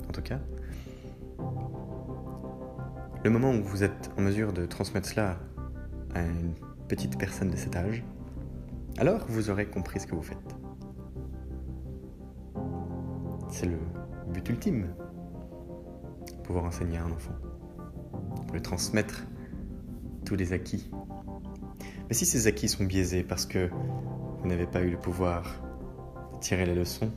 en 0.10 0.12
tout 0.12 0.24
cas, 0.24 0.40
le 3.24 3.30
moment 3.30 3.52
où 3.52 3.62
vous 3.62 3.84
êtes 3.84 4.10
en 4.18 4.22
mesure 4.22 4.52
de 4.52 4.66
transmettre 4.66 5.08
cela 5.08 5.38
à 6.16 6.22
une 6.22 6.56
petite 6.90 7.18
personne 7.20 7.52
de 7.52 7.56
cet 7.56 7.76
âge, 7.76 8.04
alors 8.98 9.26
vous 9.30 9.50
aurez 9.50 9.68
compris 9.68 10.00
ce 10.00 10.08
que 10.08 10.16
vous 10.16 10.24
faites. 10.24 10.56
C'est 13.50 13.68
le 13.68 13.78
but 14.34 14.50
ultime, 14.50 14.88
pouvoir 16.44 16.66
enseigner 16.66 16.98
à 16.98 17.04
un 17.04 17.12
enfant, 17.12 17.36
le 18.52 18.62
transmettre 18.62 19.24
tous 20.26 20.36
les 20.36 20.52
acquis. 20.52 20.90
Mais 22.08 22.16
si 22.16 22.26
ces 22.26 22.48
acquis 22.48 22.68
sont 22.68 22.84
biaisés 22.84 23.24
parce 23.24 23.46
que 23.46 23.70
vous 24.40 24.48
n'avez 24.48 24.66
pas 24.66 24.82
eu 24.82 24.90
le 24.90 24.98
pouvoir 24.98 25.62
de 26.34 26.40
tirer 26.40 26.66
les 26.66 26.76
leçons 26.76 27.12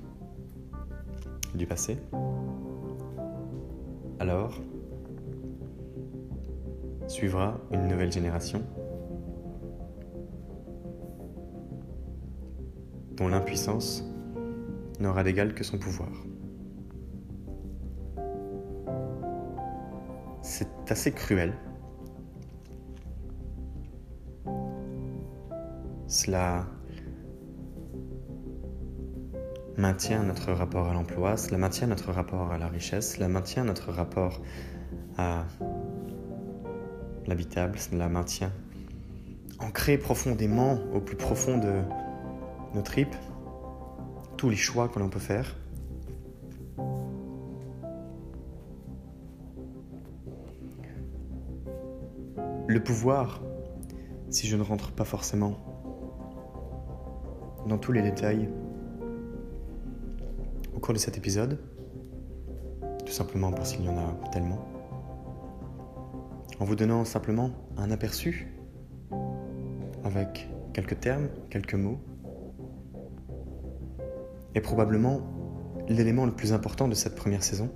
du 1.54 1.66
passé, 1.66 1.96
alors 4.20 4.60
suivra 7.08 7.58
une 7.70 7.88
nouvelle 7.88 8.12
génération 8.12 8.62
dont 13.16 13.28
l'impuissance 13.28 14.04
n'aura 15.00 15.24
d'égal 15.24 15.54
que 15.54 15.64
son 15.64 15.78
pouvoir. 15.78 16.10
C'est 20.42 20.68
assez 20.90 21.12
cruel. 21.12 21.52
Cela 26.06 26.66
maintient 29.76 30.22
notre 30.22 30.52
rapport 30.52 30.88
à 30.88 30.92
l'emploi, 30.92 31.36
cela 31.36 31.56
maintient 31.58 31.86
notre 31.86 32.12
rapport 32.12 32.52
à 32.52 32.58
la 32.58 32.68
richesse, 32.68 33.14
cela 33.14 33.28
maintient 33.28 33.64
notre 33.64 33.90
rapport 33.92 34.42
à 35.16 35.46
l'habitable, 37.26 37.78
cela 37.78 38.08
maintient 38.08 38.52
ancré 39.58 39.96
profondément 39.96 40.78
au 40.92 41.00
plus 41.00 41.16
profond 41.16 41.56
de 41.56 41.80
nos 42.74 42.82
tripes, 42.82 43.14
tous 44.36 44.48
les 44.50 44.56
choix 44.56 44.88
que 44.88 44.98
l'on 44.98 45.08
peut 45.08 45.18
faire. 45.18 45.56
Le 52.66 52.82
pouvoir, 52.82 53.42
si 54.30 54.46
je 54.46 54.56
ne 54.56 54.62
rentre 54.62 54.92
pas 54.92 55.04
forcément 55.04 55.56
dans 57.68 57.78
tous 57.78 57.92
les 57.92 58.02
détails 58.02 58.48
au 60.74 60.80
cours 60.80 60.94
de 60.94 60.98
cet 60.98 61.18
épisode, 61.18 61.58
tout 63.04 63.12
simplement 63.12 63.52
parce 63.52 63.72
qu'il 63.72 63.84
y 63.84 63.88
en 63.88 63.98
a 63.98 64.28
tellement, 64.32 64.66
en 66.60 66.64
vous 66.64 66.76
donnant 66.76 67.04
simplement 67.04 67.50
un 67.76 67.90
aperçu 67.90 68.48
avec 70.04 70.48
quelques 70.72 70.98
termes, 71.00 71.28
quelques 71.50 71.74
mots, 71.74 72.00
est 74.54 74.60
probablement 74.60 75.20
l'élément 75.88 76.26
le 76.26 76.32
plus 76.32 76.52
important 76.52 76.88
de 76.88 76.94
cette 76.94 77.14
première 77.14 77.42
saison, 77.42 77.70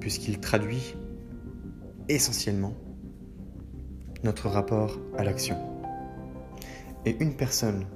puisqu'il 0.00 0.40
traduit 0.40 0.96
essentiellement 2.08 2.74
notre 4.24 4.48
rapport 4.48 4.98
à 5.16 5.24
l'action. 5.24 5.56
Et 7.06 7.16
une 7.22 7.34
personne 7.34 7.86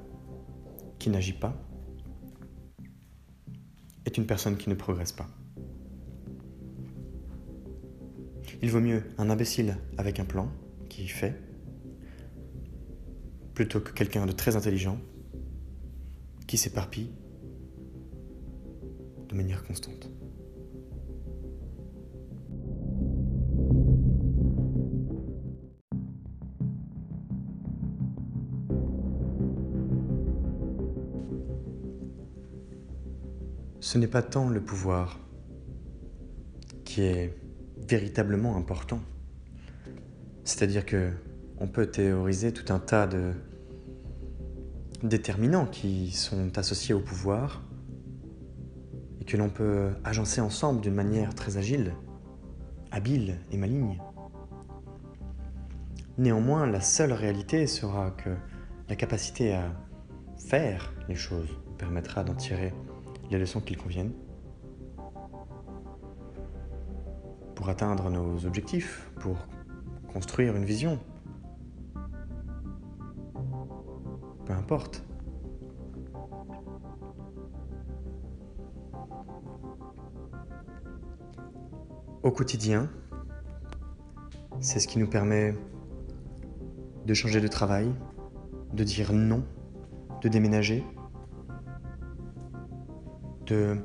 qui 0.98 1.10
n'agit 1.10 1.34
pas 1.34 1.54
est 4.06 4.16
une 4.16 4.26
personne 4.26 4.56
qui 4.56 4.70
ne 4.70 4.74
progresse 4.74 5.12
pas. 5.12 5.26
Il 8.62 8.70
vaut 8.70 8.80
mieux 8.80 9.02
un 9.18 9.28
imbécile 9.28 9.76
avec 9.98 10.20
un 10.20 10.24
plan 10.24 10.48
qui 10.88 11.06
fait 11.06 11.34
plutôt 13.52 13.80
que 13.80 13.92
quelqu'un 13.92 14.26
de 14.26 14.32
très 14.32 14.56
intelligent 14.56 14.98
qui 16.46 16.56
s'éparpille 16.58 17.10
de 19.28 19.34
manière 19.34 19.64
constante. 19.64 20.10
Ce 33.80 33.98
n'est 33.98 34.08
pas 34.08 34.22
tant 34.22 34.48
le 34.48 34.60
pouvoir 34.60 35.20
qui 36.84 37.02
est 37.02 37.36
véritablement 37.88 38.56
important. 38.56 39.00
C'est-à-dire 40.42 40.84
que 40.84 41.10
on 41.58 41.68
peut 41.68 41.86
théoriser 41.86 42.52
tout 42.52 42.72
un 42.72 42.78
tas 42.78 43.06
de 43.06 43.32
déterminants 45.04 45.66
qui 45.66 46.10
sont 46.12 46.56
associés 46.58 46.94
au 46.94 47.00
pouvoir 47.00 47.62
et 49.20 49.24
que 49.24 49.36
l'on 49.36 49.50
peut 49.50 49.90
agencer 50.02 50.40
ensemble 50.40 50.80
d'une 50.80 50.94
manière 50.94 51.34
très 51.34 51.58
agile, 51.58 51.92
habile 52.90 53.38
et 53.52 53.56
maligne. 53.56 53.98
Néanmoins, 56.16 56.66
la 56.66 56.80
seule 56.80 57.12
réalité 57.12 57.66
sera 57.66 58.10
que 58.12 58.30
la 58.88 58.96
capacité 58.96 59.52
à 59.52 59.72
faire 60.38 60.92
les 61.08 61.16
choses 61.16 61.50
permettra 61.78 62.24
d'en 62.24 62.34
tirer 62.34 62.72
les 63.30 63.38
leçons 63.38 63.60
qu'il 63.60 63.76
conviennent 63.76 64.12
pour 67.54 67.68
atteindre 67.68 68.10
nos 68.10 68.46
objectifs, 68.46 69.10
pour 69.20 69.36
construire 70.12 70.56
une 70.56 70.64
vision. 70.64 70.98
Peu 74.46 74.52
importe. 74.52 75.02
Au 82.22 82.30
quotidien, 82.30 82.90
c'est 84.60 84.80
ce 84.80 84.88
qui 84.88 84.98
nous 84.98 85.08
permet 85.08 85.54
de 87.06 87.14
changer 87.14 87.40
de 87.40 87.48
travail, 87.48 87.90
de 88.72 88.82
dire 88.84 89.12
non, 89.12 89.44
de 90.22 90.28
déménager, 90.28 90.84
de 93.46 93.76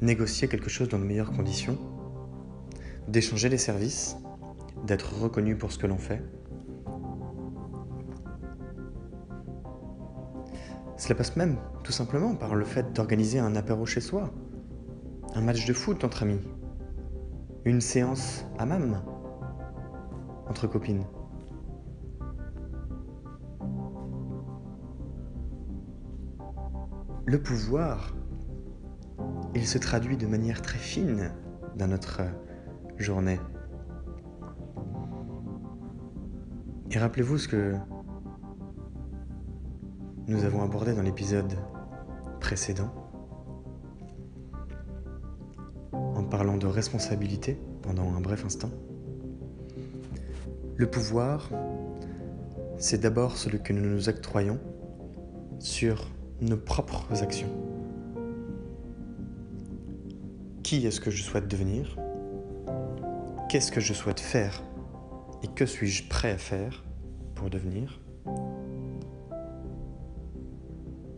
négocier 0.00 0.48
quelque 0.48 0.70
chose 0.70 0.88
dans 0.88 0.98
de 0.98 1.04
meilleures 1.04 1.32
conditions, 1.32 1.78
d'échanger 3.06 3.48
les 3.48 3.58
services, 3.58 4.16
d'être 4.86 5.20
reconnu 5.20 5.56
pour 5.56 5.72
ce 5.72 5.78
que 5.78 5.86
l'on 5.86 5.98
fait. 5.98 6.22
Cela 11.04 11.16
passe 11.16 11.36
même 11.36 11.58
tout 11.82 11.92
simplement 11.92 12.34
par 12.34 12.54
le 12.54 12.64
fait 12.64 12.94
d'organiser 12.94 13.38
un 13.38 13.56
apéro 13.56 13.84
chez 13.84 14.00
soi, 14.00 14.30
un 15.34 15.42
match 15.42 15.66
de 15.66 15.74
foot 15.74 16.02
entre 16.02 16.22
amis, 16.22 16.40
une 17.66 17.82
séance 17.82 18.46
à 18.58 18.64
même 18.64 19.02
entre 20.48 20.66
copines. 20.66 21.04
Le 27.26 27.38
pouvoir, 27.38 28.14
il 29.54 29.66
se 29.66 29.76
traduit 29.76 30.16
de 30.16 30.26
manière 30.26 30.62
très 30.62 30.78
fine 30.78 31.34
dans 31.76 31.88
notre 31.88 32.22
journée. 32.96 33.40
Et 36.90 36.98
rappelez-vous 36.98 37.36
ce 37.36 37.48
que 37.48 37.74
nous 40.26 40.44
avons 40.44 40.62
abordé 40.62 40.94
dans 40.94 41.02
l'épisode 41.02 41.52
précédent 42.40 42.90
en 45.92 46.24
parlant 46.24 46.56
de 46.56 46.66
responsabilité 46.66 47.58
pendant 47.82 48.14
un 48.14 48.20
bref 48.20 48.44
instant. 48.44 48.70
Le 50.76 50.90
pouvoir, 50.90 51.50
c'est 52.78 53.00
d'abord 53.00 53.36
celui 53.36 53.62
que 53.62 53.72
nous 53.72 53.88
nous 53.88 54.08
octroyons 54.08 54.58
sur 55.58 56.10
nos 56.40 56.56
propres 56.56 57.22
actions. 57.22 57.50
Qui 60.62 60.86
est-ce 60.86 61.00
que 61.00 61.10
je 61.10 61.22
souhaite 61.22 61.48
devenir? 61.48 61.98
Qu'est-ce 63.50 63.70
que 63.70 63.80
je 63.80 63.92
souhaite 63.92 64.20
faire? 64.20 64.62
Et 65.42 65.48
que 65.48 65.66
suis-je 65.66 66.08
prêt 66.08 66.32
à 66.32 66.38
faire 66.38 66.82
pour 67.34 67.50
devenir? 67.50 68.00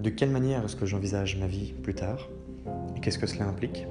De 0.07 0.11
quelle 0.11 0.31
manière 0.31 0.65
est-ce 0.65 0.77
que 0.77 0.87
j'envisage 0.87 1.37
ma 1.37 1.49
vie 1.49 1.73
plus 1.83 1.93
tard 1.93 2.29
Et 2.95 3.01
qu'est-ce 3.01 3.19
que 3.19 3.27
cela 3.27 3.47
implique? 3.47 3.89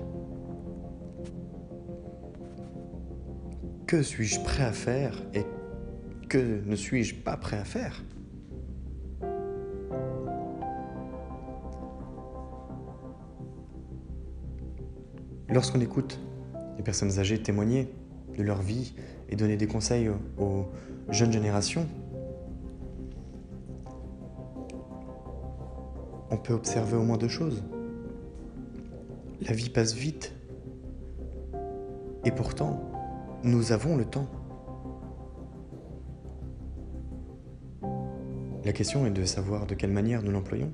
Que 3.86 4.02
suis-je 4.02 4.40
prêt 4.40 4.64
à 4.64 4.72
faire 4.72 5.22
et 5.34 5.44
que 6.30 6.62
ne 6.66 6.76
suis-je 6.78 7.16
pas 7.16 7.36
prêt 7.36 7.58
à 7.58 7.66
faire? 7.66 8.02
Lorsqu'on 15.50 15.82
écoute 15.82 16.22
les 16.78 16.84
personnes 16.84 17.20
âgées 17.20 17.42
témoigner 17.44 17.94
de 18.38 18.42
leur 18.42 18.62
vie 18.62 18.96
et 19.28 19.36
donner 19.36 19.58
des 19.58 19.68
conseils 19.68 20.10
aux 20.38 20.68
jeunes 21.10 21.34
générations, 21.34 21.86
peut 26.46 26.54
observer 26.54 26.96
au 26.96 27.04
moins 27.04 27.18
deux 27.18 27.28
choses. 27.28 27.64
La 29.42 29.54
vie 29.54 29.70
passe 29.70 29.94
vite. 29.94 30.34
Et 32.24 32.32
pourtant, 32.32 32.92
nous 33.44 33.72
avons 33.72 33.96
le 33.96 34.06
temps. 34.06 34.28
La 38.64 38.74
question 38.74 39.06
est 39.06 39.12
de 39.12 39.24
savoir 39.26 39.68
de 39.68 39.76
quelle 39.76 39.92
manière 39.92 40.24
nous 40.24 40.32
l'employons. 40.32 40.72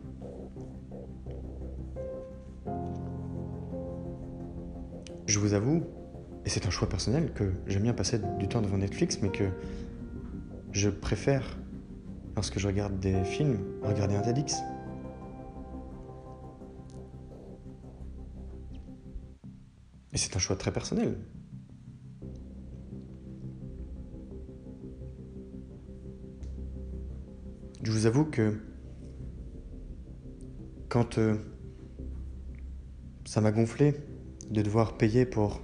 Je 5.25 5.39
vous 5.39 5.53
avoue, 5.53 5.83
et 6.45 6.49
c'est 6.49 6.65
un 6.65 6.69
choix 6.69 6.87
personnel, 6.87 7.31
que 7.33 7.51
j'aime 7.67 7.83
bien 7.83 7.93
passer 7.93 8.19
du 8.39 8.47
temps 8.47 8.61
devant 8.61 8.77
Netflix, 8.77 9.19
mais 9.21 9.29
que 9.29 9.45
je 10.71 10.89
préfère, 10.89 11.57
lorsque 12.35 12.59
je 12.59 12.67
regarde 12.67 12.99
des 12.99 13.23
films, 13.23 13.57
regarder 13.83 14.15
un 14.15 14.21
TEDx. 14.21 14.61
Et 20.13 20.17
c'est 20.17 20.35
un 20.35 20.39
choix 20.39 20.55
très 20.55 20.71
personnel. 20.71 21.17
Je 27.83 27.91
vous 27.91 28.05
avoue 28.05 28.25
que 28.25 28.59
quand 30.89 31.17
euh, 31.17 31.35
ça 33.25 33.41
m'a 33.41 33.51
gonflé 33.51 33.95
de 34.51 34.61
devoir 34.61 34.97
payer 34.97 35.25
pour 35.25 35.61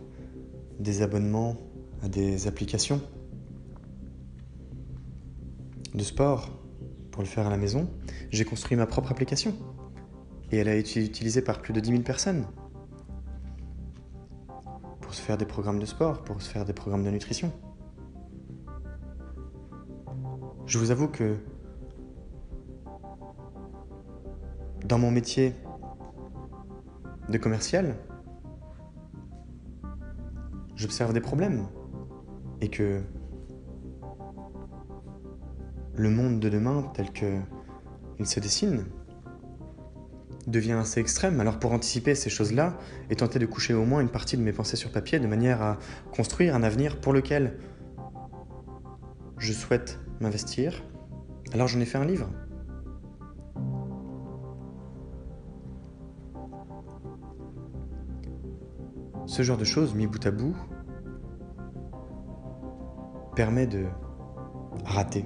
des 0.79 1.01
abonnements 1.01 1.57
à 2.01 2.07
des 2.07 2.47
applications 2.47 3.01
de 5.93 6.03
sport 6.03 6.57
pour 7.11 7.21
le 7.21 7.27
faire 7.27 7.45
à 7.45 7.49
la 7.49 7.57
maison, 7.57 7.89
j'ai 8.31 8.45
construit 8.45 8.77
ma 8.77 8.85
propre 8.85 9.11
application. 9.11 9.55
Et 10.51 10.57
elle 10.57 10.69
a 10.69 10.75
été 10.75 11.03
utilisée 11.03 11.41
par 11.41 11.61
plus 11.61 11.73
de 11.73 11.79
10 11.79 11.89
000 11.89 12.03
personnes. 12.03 12.45
Faire 15.27 15.37
des 15.37 15.45
programmes 15.45 15.79
de 15.79 15.85
sport, 15.85 16.23
pour 16.23 16.41
se 16.41 16.49
faire 16.49 16.63
des 16.63 16.71
programmes 16.71 17.03
de 17.03 17.09
nutrition. 17.09 17.51
Je 20.65 20.77
vous 20.77 20.89
avoue 20.89 21.09
que 21.09 21.35
dans 24.85 24.97
mon 24.97 25.11
métier 25.11 25.53
de 27.27 27.37
commercial, 27.37 27.97
j'observe 30.77 31.11
des 31.11 31.19
problèmes 31.19 31.67
et 32.61 32.69
que 32.69 33.01
le 35.93 36.09
monde 36.09 36.39
de 36.39 36.47
demain 36.47 36.83
tel 36.93 37.11
qu'il 37.11 38.25
se 38.25 38.39
dessine 38.39 38.85
devient 40.47 40.73
assez 40.73 40.99
extrême. 40.99 41.39
Alors 41.39 41.59
pour 41.59 41.73
anticiper 41.73 42.15
ces 42.15 42.29
choses-là 42.29 42.77
et 43.09 43.15
tenter 43.15 43.37
de 43.37 43.45
coucher 43.45 43.73
au 43.73 43.85
moins 43.85 44.01
une 44.01 44.09
partie 44.09 44.37
de 44.37 44.41
mes 44.41 44.53
pensées 44.53 44.77
sur 44.77 44.91
papier 44.91 45.19
de 45.19 45.27
manière 45.27 45.61
à 45.61 45.77
construire 46.11 46.55
un 46.55 46.63
avenir 46.63 46.99
pour 46.99 47.13
lequel 47.13 47.57
je 49.37 49.53
souhaite 49.53 49.99
m'investir, 50.19 50.83
alors 51.53 51.67
j'en 51.67 51.79
ai 51.79 51.85
fait 51.85 51.97
un 51.97 52.05
livre. 52.05 52.29
Ce 59.27 59.43
genre 59.43 59.57
de 59.57 59.65
choses, 59.65 59.93
mis 59.93 60.07
bout 60.07 60.25
à 60.25 60.31
bout, 60.31 60.55
permet 63.35 63.67
de 63.67 63.85
rater. 64.85 65.25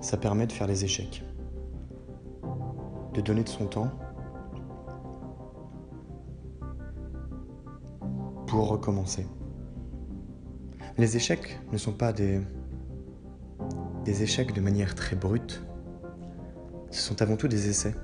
Ça 0.00 0.16
permet 0.16 0.46
de 0.46 0.52
faire 0.52 0.66
les 0.66 0.84
échecs, 0.84 1.24
de 3.14 3.20
donner 3.20 3.42
de 3.42 3.48
son 3.48 3.66
temps 3.66 3.90
pour 8.46 8.68
recommencer. 8.68 9.26
Les 10.98 11.16
échecs 11.16 11.60
ne 11.72 11.78
sont 11.78 11.92
pas 11.92 12.12
des, 12.12 12.40
des 14.04 14.22
échecs 14.22 14.52
de 14.52 14.60
manière 14.60 14.94
très 14.94 15.16
brute, 15.16 15.62
ce 16.90 17.00
sont 17.00 17.22
avant 17.22 17.36
tout 17.36 17.48
des 17.48 17.68
essais. 17.68 17.94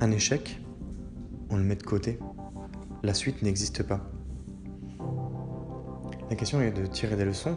Un 0.00 0.10
échec, 0.10 0.60
on 1.50 1.56
le 1.56 1.62
met 1.62 1.76
de 1.76 1.82
côté. 1.82 2.18
La 3.04 3.14
suite 3.14 3.42
n'existe 3.42 3.84
pas. 3.84 4.00
La 6.30 6.36
question 6.36 6.60
est 6.60 6.72
de 6.72 6.86
tirer 6.86 7.16
des 7.16 7.24
leçons 7.24 7.56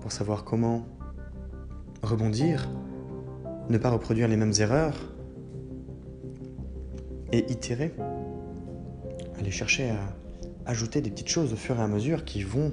pour 0.00 0.12
savoir 0.12 0.44
comment 0.44 0.86
rebondir, 2.02 2.70
ne 3.68 3.78
pas 3.78 3.90
reproduire 3.90 4.28
les 4.28 4.36
mêmes 4.36 4.52
erreurs 4.58 4.94
et 7.32 7.50
itérer. 7.50 7.92
Aller 9.38 9.50
chercher 9.50 9.90
à 9.90 10.16
ajouter 10.66 11.00
des 11.00 11.10
petites 11.10 11.28
choses 11.28 11.52
au 11.52 11.56
fur 11.56 11.78
et 11.78 11.82
à 11.82 11.88
mesure 11.88 12.24
qui 12.24 12.42
vont 12.42 12.72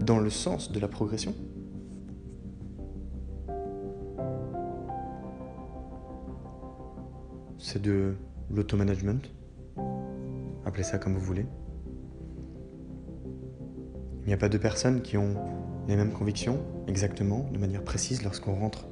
dans 0.00 0.18
le 0.18 0.30
sens 0.30 0.72
de 0.72 0.80
la 0.80 0.88
progression 0.88 1.34
C'est 7.58 7.82
de 7.82 8.14
l'automanagement, 8.50 9.20
appelez 10.64 10.82
ça 10.82 10.98
comme 10.98 11.14
vous 11.14 11.20
voulez. 11.20 11.46
Il 14.22 14.26
n'y 14.26 14.32
a 14.32 14.38
pas 14.38 14.48
deux 14.48 14.58
personnes 14.58 15.02
qui 15.02 15.16
ont 15.16 15.34
les 15.88 15.96
mêmes 15.96 16.12
convictions 16.12 16.58
exactement, 16.86 17.48
de 17.52 17.58
manière 17.58 17.82
précise, 17.82 18.22
lorsqu'on 18.22 18.54
rentre 18.54 18.86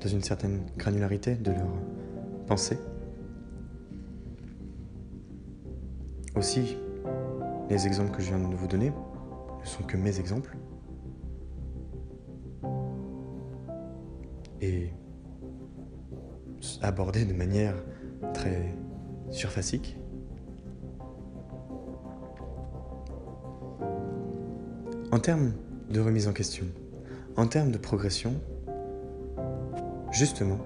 dans 0.00 0.08
une 0.08 0.22
certaine 0.22 0.60
granularité 0.76 1.34
de 1.34 1.52
leur 1.52 1.68
pensée. 2.46 2.78
Aussi, 6.36 6.76
les 7.70 7.86
exemples 7.86 8.10
que 8.10 8.22
je 8.22 8.28
viens 8.28 8.48
de 8.48 8.54
vous 8.54 8.66
donner 8.66 8.90
ne 8.90 9.66
sont 9.66 9.82
que 9.82 9.96
mes 9.96 10.18
exemples. 10.18 10.56
Et 14.60 14.90
abordés 16.82 17.24
de 17.24 17.32
manière 17.32 17.74
très 18.32 18.74
surfacique. 19.30 19.96
En 25.12 25.18
termes 25.18 25.52
de 25.90 26.00
remise 26.00 26.28
en 26.28 26.32
question, 26.32 26.66
en 27.36 27.46
termes 27.46 27.70
de 27.70 27.78
progression, 27.78 28.34
justement, 30.10 30.58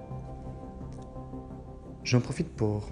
j'en 2.04 2.20
profite 2.20 2.48
pour 2.48 2.88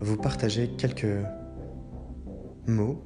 vous 0.00 0.16
partager 0.16 0.68
quelques 0.76 1.24
mots, 2.66 3.02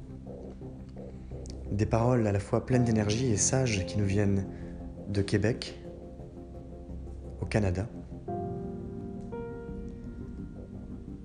des 1.71 1.85
paroles 1.85 2.27
à 2.27 2.31
la 2.31 2.39
fois 2.39 2.65
pleines 2.65 2.83
d'énergie 2.83 3.27
et 3.27 3.37
sages 3.37 3.85
qui 3.85 3.97
nous 3.97 4.05
viennent 4.05 4.45
de 5.07 5.21
Québec, 5.21 5.79
au 7.41 7.45
Canada, 7.45 7.87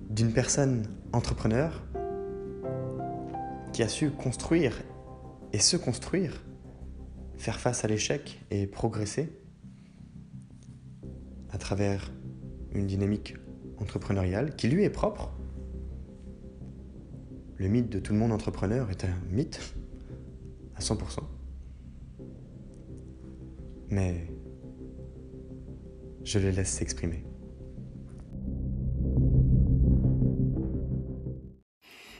d'une 0.09 0.31
personne 0.31 0.87
entrepreneur 1.13 1.83
qui 3.73 3.83
a 3.83 3.87
su 3.87 4.09
construire 4.09 4.81
et 5.53 5.59
se 5.59 5.77
construire, 5.77 6.43
faire 7.37 7.59
face 7.59 7.85
à 7.85 7.87
l'échec 7.87 8.39
et 8.51 8.67
progresser 8.67 9.29
à 11.49 11.57
travers 11.57 12.11
une 12.73 12.87
dynamique 12.87 13.35
entrepreneuriale 13.77 14.55
qui 14.55 14.67
lui 14.67 14.83
est 14.83 14.89
propre 14.89 15.31
le 17.57 17.67
mythe 17.67 17.89
de 17.89 17.99
tout 17.99 18.13
le 18.13 18.19
monde 18.19 18.31
entrepreneur 18.31 18.89
est 18.91 19.03
un 19.03 19.15
mythe 19.31 19.59
à 20.75 20.79
100%. 20.79 21.19
Mais 23.89 24.27
je 26.23 26.39
les 26.39 26.51
laisse 26.51 26.69
s'exprimer. 26.69 27.23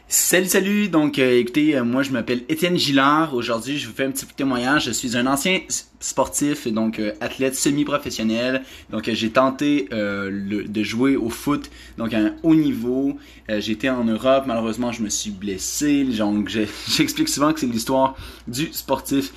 Salut, 0.10 0.48
salut! 0.48 0.88
Donc, 0.88 1.20
euh, 1.20 1.38
écoutez, 1.38 1.76
euh, 1.76 1.84
moi, 1.84 2.02
je 2.02 2.12
m'appelle 2.12 2.44
Étienne 2.48 2.78
Gillard. 2.78 3.36
Aujourd'hui, 3.36 3.78
je 3.78 3.90
vous 3.90 3.94
fais 3.94 4.06
un 4.06 4.12
petit 4.12 4.26
témoignage. 4.26 4.86
Je 4.86 4.92
suis 4.92 5.18
un 5.18 5.28
ancien 5.28 5.60
sportif, 6.00 6.66
donc 6.70 7.00
euh, 7.00 7.12
athlète 7.20 7.56
semi-professionnel. 7.56 8.62
Donc, 8.90 9.10
j'ai 9.12 9.30
tenté 9.32 9.90
de 9.92 10.84
jouer 10.84 11.18
au 11.18 11.30
foot, 11.30 11.70
donc 11.98 12.14
à 12.14 12.20
un 12.20 12.32
haut 12.44 12.56
niveau. 12.56 13.18
J'étais 13.50 13.90
en 13.90 14.06
Europe. 14.06 14.46
Malheureusement, 14.48 14.94
je 14.94 15.04
me 15.04 15.10
suis 15.10 15.32
blessé. 15.32 16.06
Donc, 16.06 16.58
j'explique 16.88 17.28
souvent 17.28 17.52
que 17.52 17.60
c'est 17.60 17.68
l'histoire 17.68 18.16
du 18.48 18.72
sportif 18.72 19.34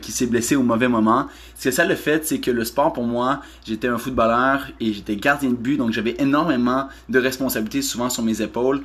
qui 0.00 0.10
s'est 0.10 0.26
blessé 0.26 0.56
au 0.56 0.62
mauvais 0.62 0.88
moment. 0.88 1.26
C'est 1.54 1.72
ça 1.72 1.84
le 1.84 1.96
fait, 1.96 2.24
c'est 2.24 2.40
que 2.40 2.50
le 2.50 2.64
sport, 2.64 2.94
pour 2.94 3.04
moi, 3.04 3.42
j'étais 3.66 3.88
un 3.88 3.98
footballeur 3.98 4.68
et 4.80 4.94
j'étais 4.94 5.16
gardien 5.16 5.50
de 5.50 5.56
but. 5.56 5.76
Donc, 5.76 5.92
j'avais 5.92 6.16
énormément 6.18 6.88
de 7.10 7.18
responsabilités 7.18 7.82
souvent 7.82 8.08
sur 8.08 8.22
mes 8.22 8.40
épaules. 8.40 8.82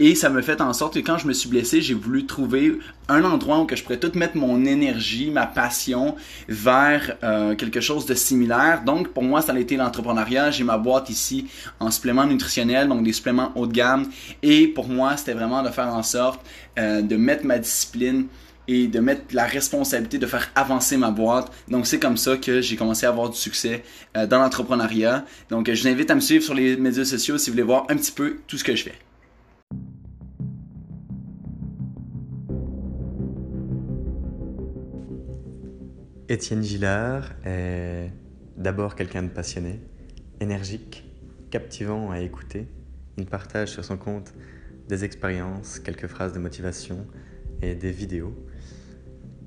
Et 0.00 0.14
ça 0.14 0.30
me 0.30 0.42
fait 0.42 0.60
en 0.60 0.72
sorte 0.72 0.94
que 0.94 1.00
quand 1.00 1.18
je 1.18 1.26
me 1.26 1.32
suis 1.32 1.48
blessé, 1.48 1.82
j'ai 1.82 1.94
voulu 1.94 2.24
trouver 2.24 2.78
un 3.08 3.24
endroit 3.24 3.58
où 3.58 3.64
que 3.64 3.74
je 3.74 3.82
pourrais 3.82 3.98
tout 3.98 4.12
mettre 4.14 4.36
mon 4.36 4.64
énergie, 4.64 5.30
ma 5.30 5.46
passion 5.46 6.14
vers 6.48 7.16
euh, 7.24 7.56
quelque 7.56 7.80
chose 7.80 8.06
de 8.06 8.14
similaire. 8.14 8.82
Donc 8.84 9.08
pour 9.08 9.24
moi, 9.24 9.42
ça 9.42 9.52
a 9.52 9.58
été 9.58 9.76
l'entrepreneuriat. 9.76 10.52
J'ai 10.52 10.62
ma 10.62 10.78
boîte 10.78 11.10
ici 11.10 11.46
en 11.80 11.90
suppléments 11.90 12.26
nutritionnels, 12.26 12.88
donc 12.88 13.02
des 13.02 13.12
suppléments 13.12 13.50
haut 13.56 13.66
de 13.66 13.72
gamme. 13.72 14.06
Et 14.42 14.68
pour 14.68 14.88
moi, 14.88 15.16
c'était 15.16 15.34
vraiment 15.34 15.62
de 15.62 15.70
faire 15.70 15.88
en 15.88 16.04
sorte 16.04 16.40
euh, 16.78 17.02
de 17.02 17.16
mettre 17.16 17.44
ma 17.44 17.58
discipline 17.58 18.26
et 18.68 18.86
de 18.86 19.00
mettre 19.00 19.22
la 19.32 19.46
responsabilité 19.46 20.18
de 20.18 20.26
faire 20.26 20.48
avancer 20.54 20.96
ma 20.96 21.10
boîte. 21.10 21.50
Donc 21.68 21.88
c'est 21.88 21.98
comme 21.98 22.18
ça 22.18 22.36
que 22.36 22.60
j'ai 22.60 22.76
commencé 22.76 23.04
à 23.04 23.08
avoir 23.08 23.30
du 23.30 23.36
succès 23.36 23.82
euh, 24.16 24.28
dans 24.28 24.38
l'entrepreneuriat. 24.38 25.24
Donc 25.50 25.68
je 25.72 25.82
vous 25.82 25.88
invite 25.88 26.10
à 26.12 26.14
me 26.14 26.20
suivre 26.20 26.44
sur 26.44 26.54
les 26.54 26.76
médias 26.76 27.04
sociaux 27.04 27.36
si 27.36 27.50
vous 27.50 27.54
voulez 27.54 27.64
voir 27.64 27.86
un 27.88 27.96
petit 27.96 28.12
peu 28.12 28.36
tout 28.46 28.58
ce 28.58 28.62
que 28.62 28.76
je 28.76 28.84
fais. 28.84 29.07
Étienne 36.30 36.62
Gillard 36.62 37.30
est 37.46 38.10
d'abord 38.58 38.96
quelqu'un 38.96 39.22
de 39.22 39.28
passionné, 39.28 39.80
énergique, 40.40 41.10
captivant 41.50 42.10
à 42.10 42.20
écouter. 42.20 42.68
Il 43.16 43.24
partage 43.24 43.70
sur 43.70 43.82
son 43.82 43.96
compte 43.96 44.34
des 44.88 45.04
expériences, 45.04 45.78
quelques 45.78 46.06
phrases 46.06 46.34
de 46.34 46.38
motivation 46.38 47.06
et 47.62 47.74
des 47.74 47.90
vidéos. 47.90 48.36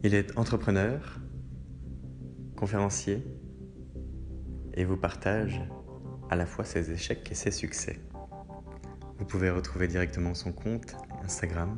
Il 0.02 0.16
est 0.16 0.36
entrepreneur, 0.40 1.20
conférencier 2.56 3.24
et 4.74 4.84
vous 4.84 4.98
partage 4.98 5.62
à 6.32 6.36
la 6.36 6.48
fois 6.48 6.66
ses 6.66 6.92
échecs 6.92 7.28
et 7.32 7.36
ses 7.36 7.52
succès. 7.52 8.00
Vous 9.20 9.26
pouvez 9.26 9.52
retrouver 9.52 9.88
directement 9.88 10.34
son 10.34 10.52
compte 10.52 10.96
Instagram 11.24 11.78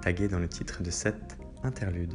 tagué 0.00 0.26
dans 0.26 0.38
le 0.38 0.48
titre 0.48 0.82
de 0.82 0.90
cette 0.90 1.36
interlude. 1.62 2.14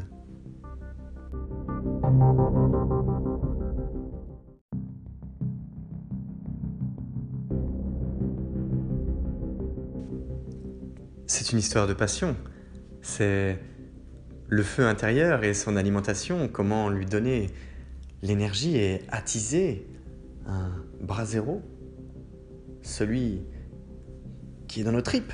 C'est 11.26 11.52
une 11.52 11.60
histoire 11.60 11.88
de 11.88 11.94
passion. 11.94 12.36
C'est 13.02 13.60
le 14.48 14.64
feu 14.64 14.86
intérieur 14.86 15.44
et 15.44 15.54
son 15.54 15.76
alimentation, 15.76 16.48
comment 16.48 16.90
lui 16.90 17.06
donner 17.06 17.50
l'énergie 18.22 18.78
et 18.78 19.02
attiser 19.10 19.88
un 20.46 20.72
bras 21.02 21.26
zéro, 21.26 21.62
celui 22.84 23.42
qui 24.68 24.82
est 24.82 24.84
dans 24.84 24.92
nos 24.92 25.02
tripes. 25.02 25.34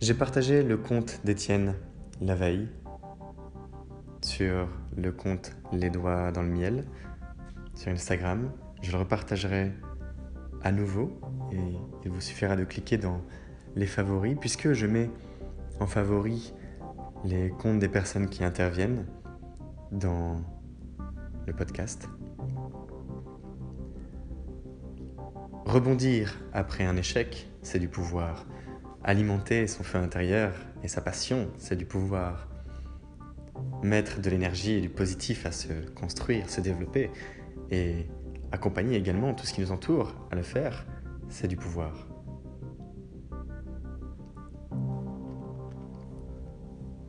J'ai 0.00 0.14
partagé 0.14 0.62
le 0.62 0.76
compte 0.76 1.20
d'Étienne 1.24 1.74
la 2.20 2.34
veille 2.34 2.68
sur 4.22 4.68
le 4.96 5.12
compte 5.12 5.56
Les 5.72 5.90
Doigts 5.90 6.32
dans 6.32 6.42
le 6.42 6.48
Miel 6.48 6.84
sur 7.74 7.92
Instagram. 7.92 8.50
Je 8.82 8.92
le 8.92 8.98
repartagerai 8.98 9.72
à 10.62 10.72
nouveau 10.72 11.20
et 11.52 11.76
il 12.04 12.10
vous 12.10 12.20
suffira 12.20 12.56
de 12.56 12.64
cliquer 12.64 12.98
dans 12.98 13.20
les 13.74 13.86
favoris 13.86 14.36
puisque 14.40 14.72
je 14.72 14.86
mets 14.86 15.10
en 15.80 15.86
favoris 15.86 16.54
les 17.24 17.50
comptes 17.50 17.78
des 17.78 17.88
personnes 17.88 18.28
qui 18.28 18.44
interviennent 18.44 19.06
dans 19.92 20.36
le 21.46 21.52
podcast. 21.52 22.08
Rebondir 25.66 26.34
après 26.52 26.84
un 26.84 26.96
échec, 26.96 27.50
c'est 27.62 27.78
du 27.78 27.88
pouvoir. 27.88 28.46
Alimenter 29.04 29.66
son 29.66 29.82
feu 29.82 29.98
intérieur 29.98 30.52
et 30.86 30.88
sa 30.88 31.00
passion, 31.00 31.48
c'est 31.58 31.74
du 31.74 31.84
pouvoir. 31.84 32.46
Mettre 33.82 34.20
de 34.20 34.30
l'énergie 34.30 34.74
et 34.74 34.80
du 34.80 34.88
positif 34.88 35.44
à 35.44 35.50
se 35.50 35.72
construire, 35.96 36.48
se 36.48 36.60
développer 36.60 37.10
et 37.72 38.06
accompagner 38.52 38.96
également 38.96 39.34
tout 39.34 39.46
ce 39.46 39.52
qui 39.52 39.62
nous 39.62 39.72
entoure 39.72 40.14
à 40.30 40.36
le 40.36 40.44
faire, 40.44 40.86
c'est 41.28 41.48
du 41.48 41.56
pouvoir. 41.56 42.06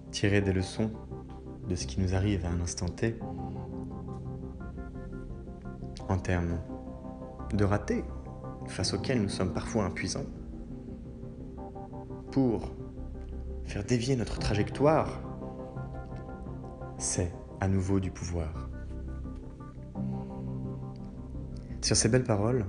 Tirer 0.10 0.42
des 0.42 0.54
leçons 0.54 0.92
de 1.70 1.76
ce 1.76 1.86
qui 1.86 2.02
nous 2.02 2.16
arrive 2.16 2.48
à 2.48 2.50
un 2.50 2.62
instant 2.62 2.88
T 2.88 3.16
en 6.10 6.18
termes 6.18 6.58
de 7.54 7.64
ratés 7.64 8.04
face 8.66 8.96
auxquels 8.96 9.22
nous 9.22 9.30
sommes 9.30 9.54
parfois 9.54 9.86
impuissants 9.86 10.26
pour 12.32 12.72
faire 13.66 13.84
dévier 13.84 14.16
notre 14.16 14.40
trajectoire, 14.40 15.22
c'est 16.98 17.32
à 17.60 17.68
nouveau 17.68 18.00
du 18.00 18.12
pouvoir. 18.12 18.70
Sur 21.82 21.96
ces 21.96 22.10
belles 22.10 22.24
paroles, 22.24 22.66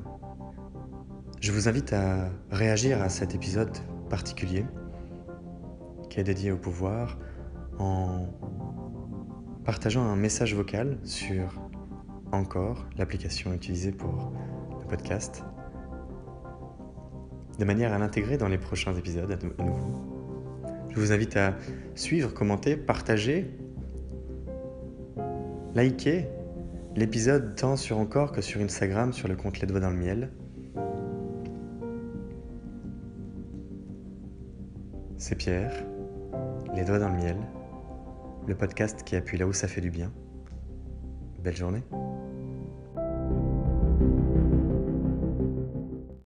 je 1.40 1.52
vous 1.52 1.68
invite 1.68 1.92
à 1.92 2.30
réagir 2.50 3.02
à 3.02 3.08
cet 3.08 3.34
épisode 3.34 3.76
particulier 4.10 4.64
qui 6.10 6.20
est 6.20 6.24
dédié 6.24 6.52
au 6.52 6.56
pouvoir 6.56 7.18
en 7.78 8.26
partageant 9.64 10.02
un 10.02 10.16
message 10.16 10.54
vocal 10.54 10.98
sur 11.04 11.60
encore 12.32 12.86
l'application 12.96 13.52
utilisée 13.52 13.92
pour 13.92 14.32
le 14.80 14.86
podcast, 14.86 15.44
de 17.58 17.64
manière 17.64 17.92
à 17.92 17.98
l'intégrer 17.98 18.38
dans 18.38 18.48
les 18.48 18.58
prochains 18.58 18.94
épisodes 18.94 19.30
à 19.30 19.62
nouveau. 19.62 20.04
Je 20.90 21.00
vous 21.00 21.12
invite 21.12 21.36
à 21.36 21.54
suivre, 21.94 22.32
commenter, 22.32 22.76
partager, 22.76 23.50
liker 25.74 26.26
l'épisode 26.96 27.54
tant 27.54 27.76
sur 27.76 27.98
encore 27.98 28.32
que 28.32 28.40
sur 28.40 28.60
Instagram 28.60 29.12
sur 29.12 29.28
le 29.28 29.36
compte 29.36 29.60
Les 29.60 29.66
Doigts 29.66 29.80
dans 29.80 29.90
le 29.90 29.96
Miel. 29.96 30.30
C'est 35.16 35.36
Pierre, 35.36 35.72
Les 36.74 36.84
Doigts 36.84 36.98
dans 36.98 37.08
le 37.08 37.16
Miel, 37.16 37.36
le 38.46 38.54
podcast 38.54 39.02
qui 39.04 39.16
appuie 39.16 39.38
là 39.38 39.46
où 39.46 39.52
ça 39.52 39.68
fait 39.68 39.80
du 39.80 39.90
bien. 39.90 40.12
Belle 41.42 41.56
journée. 41.56 41.82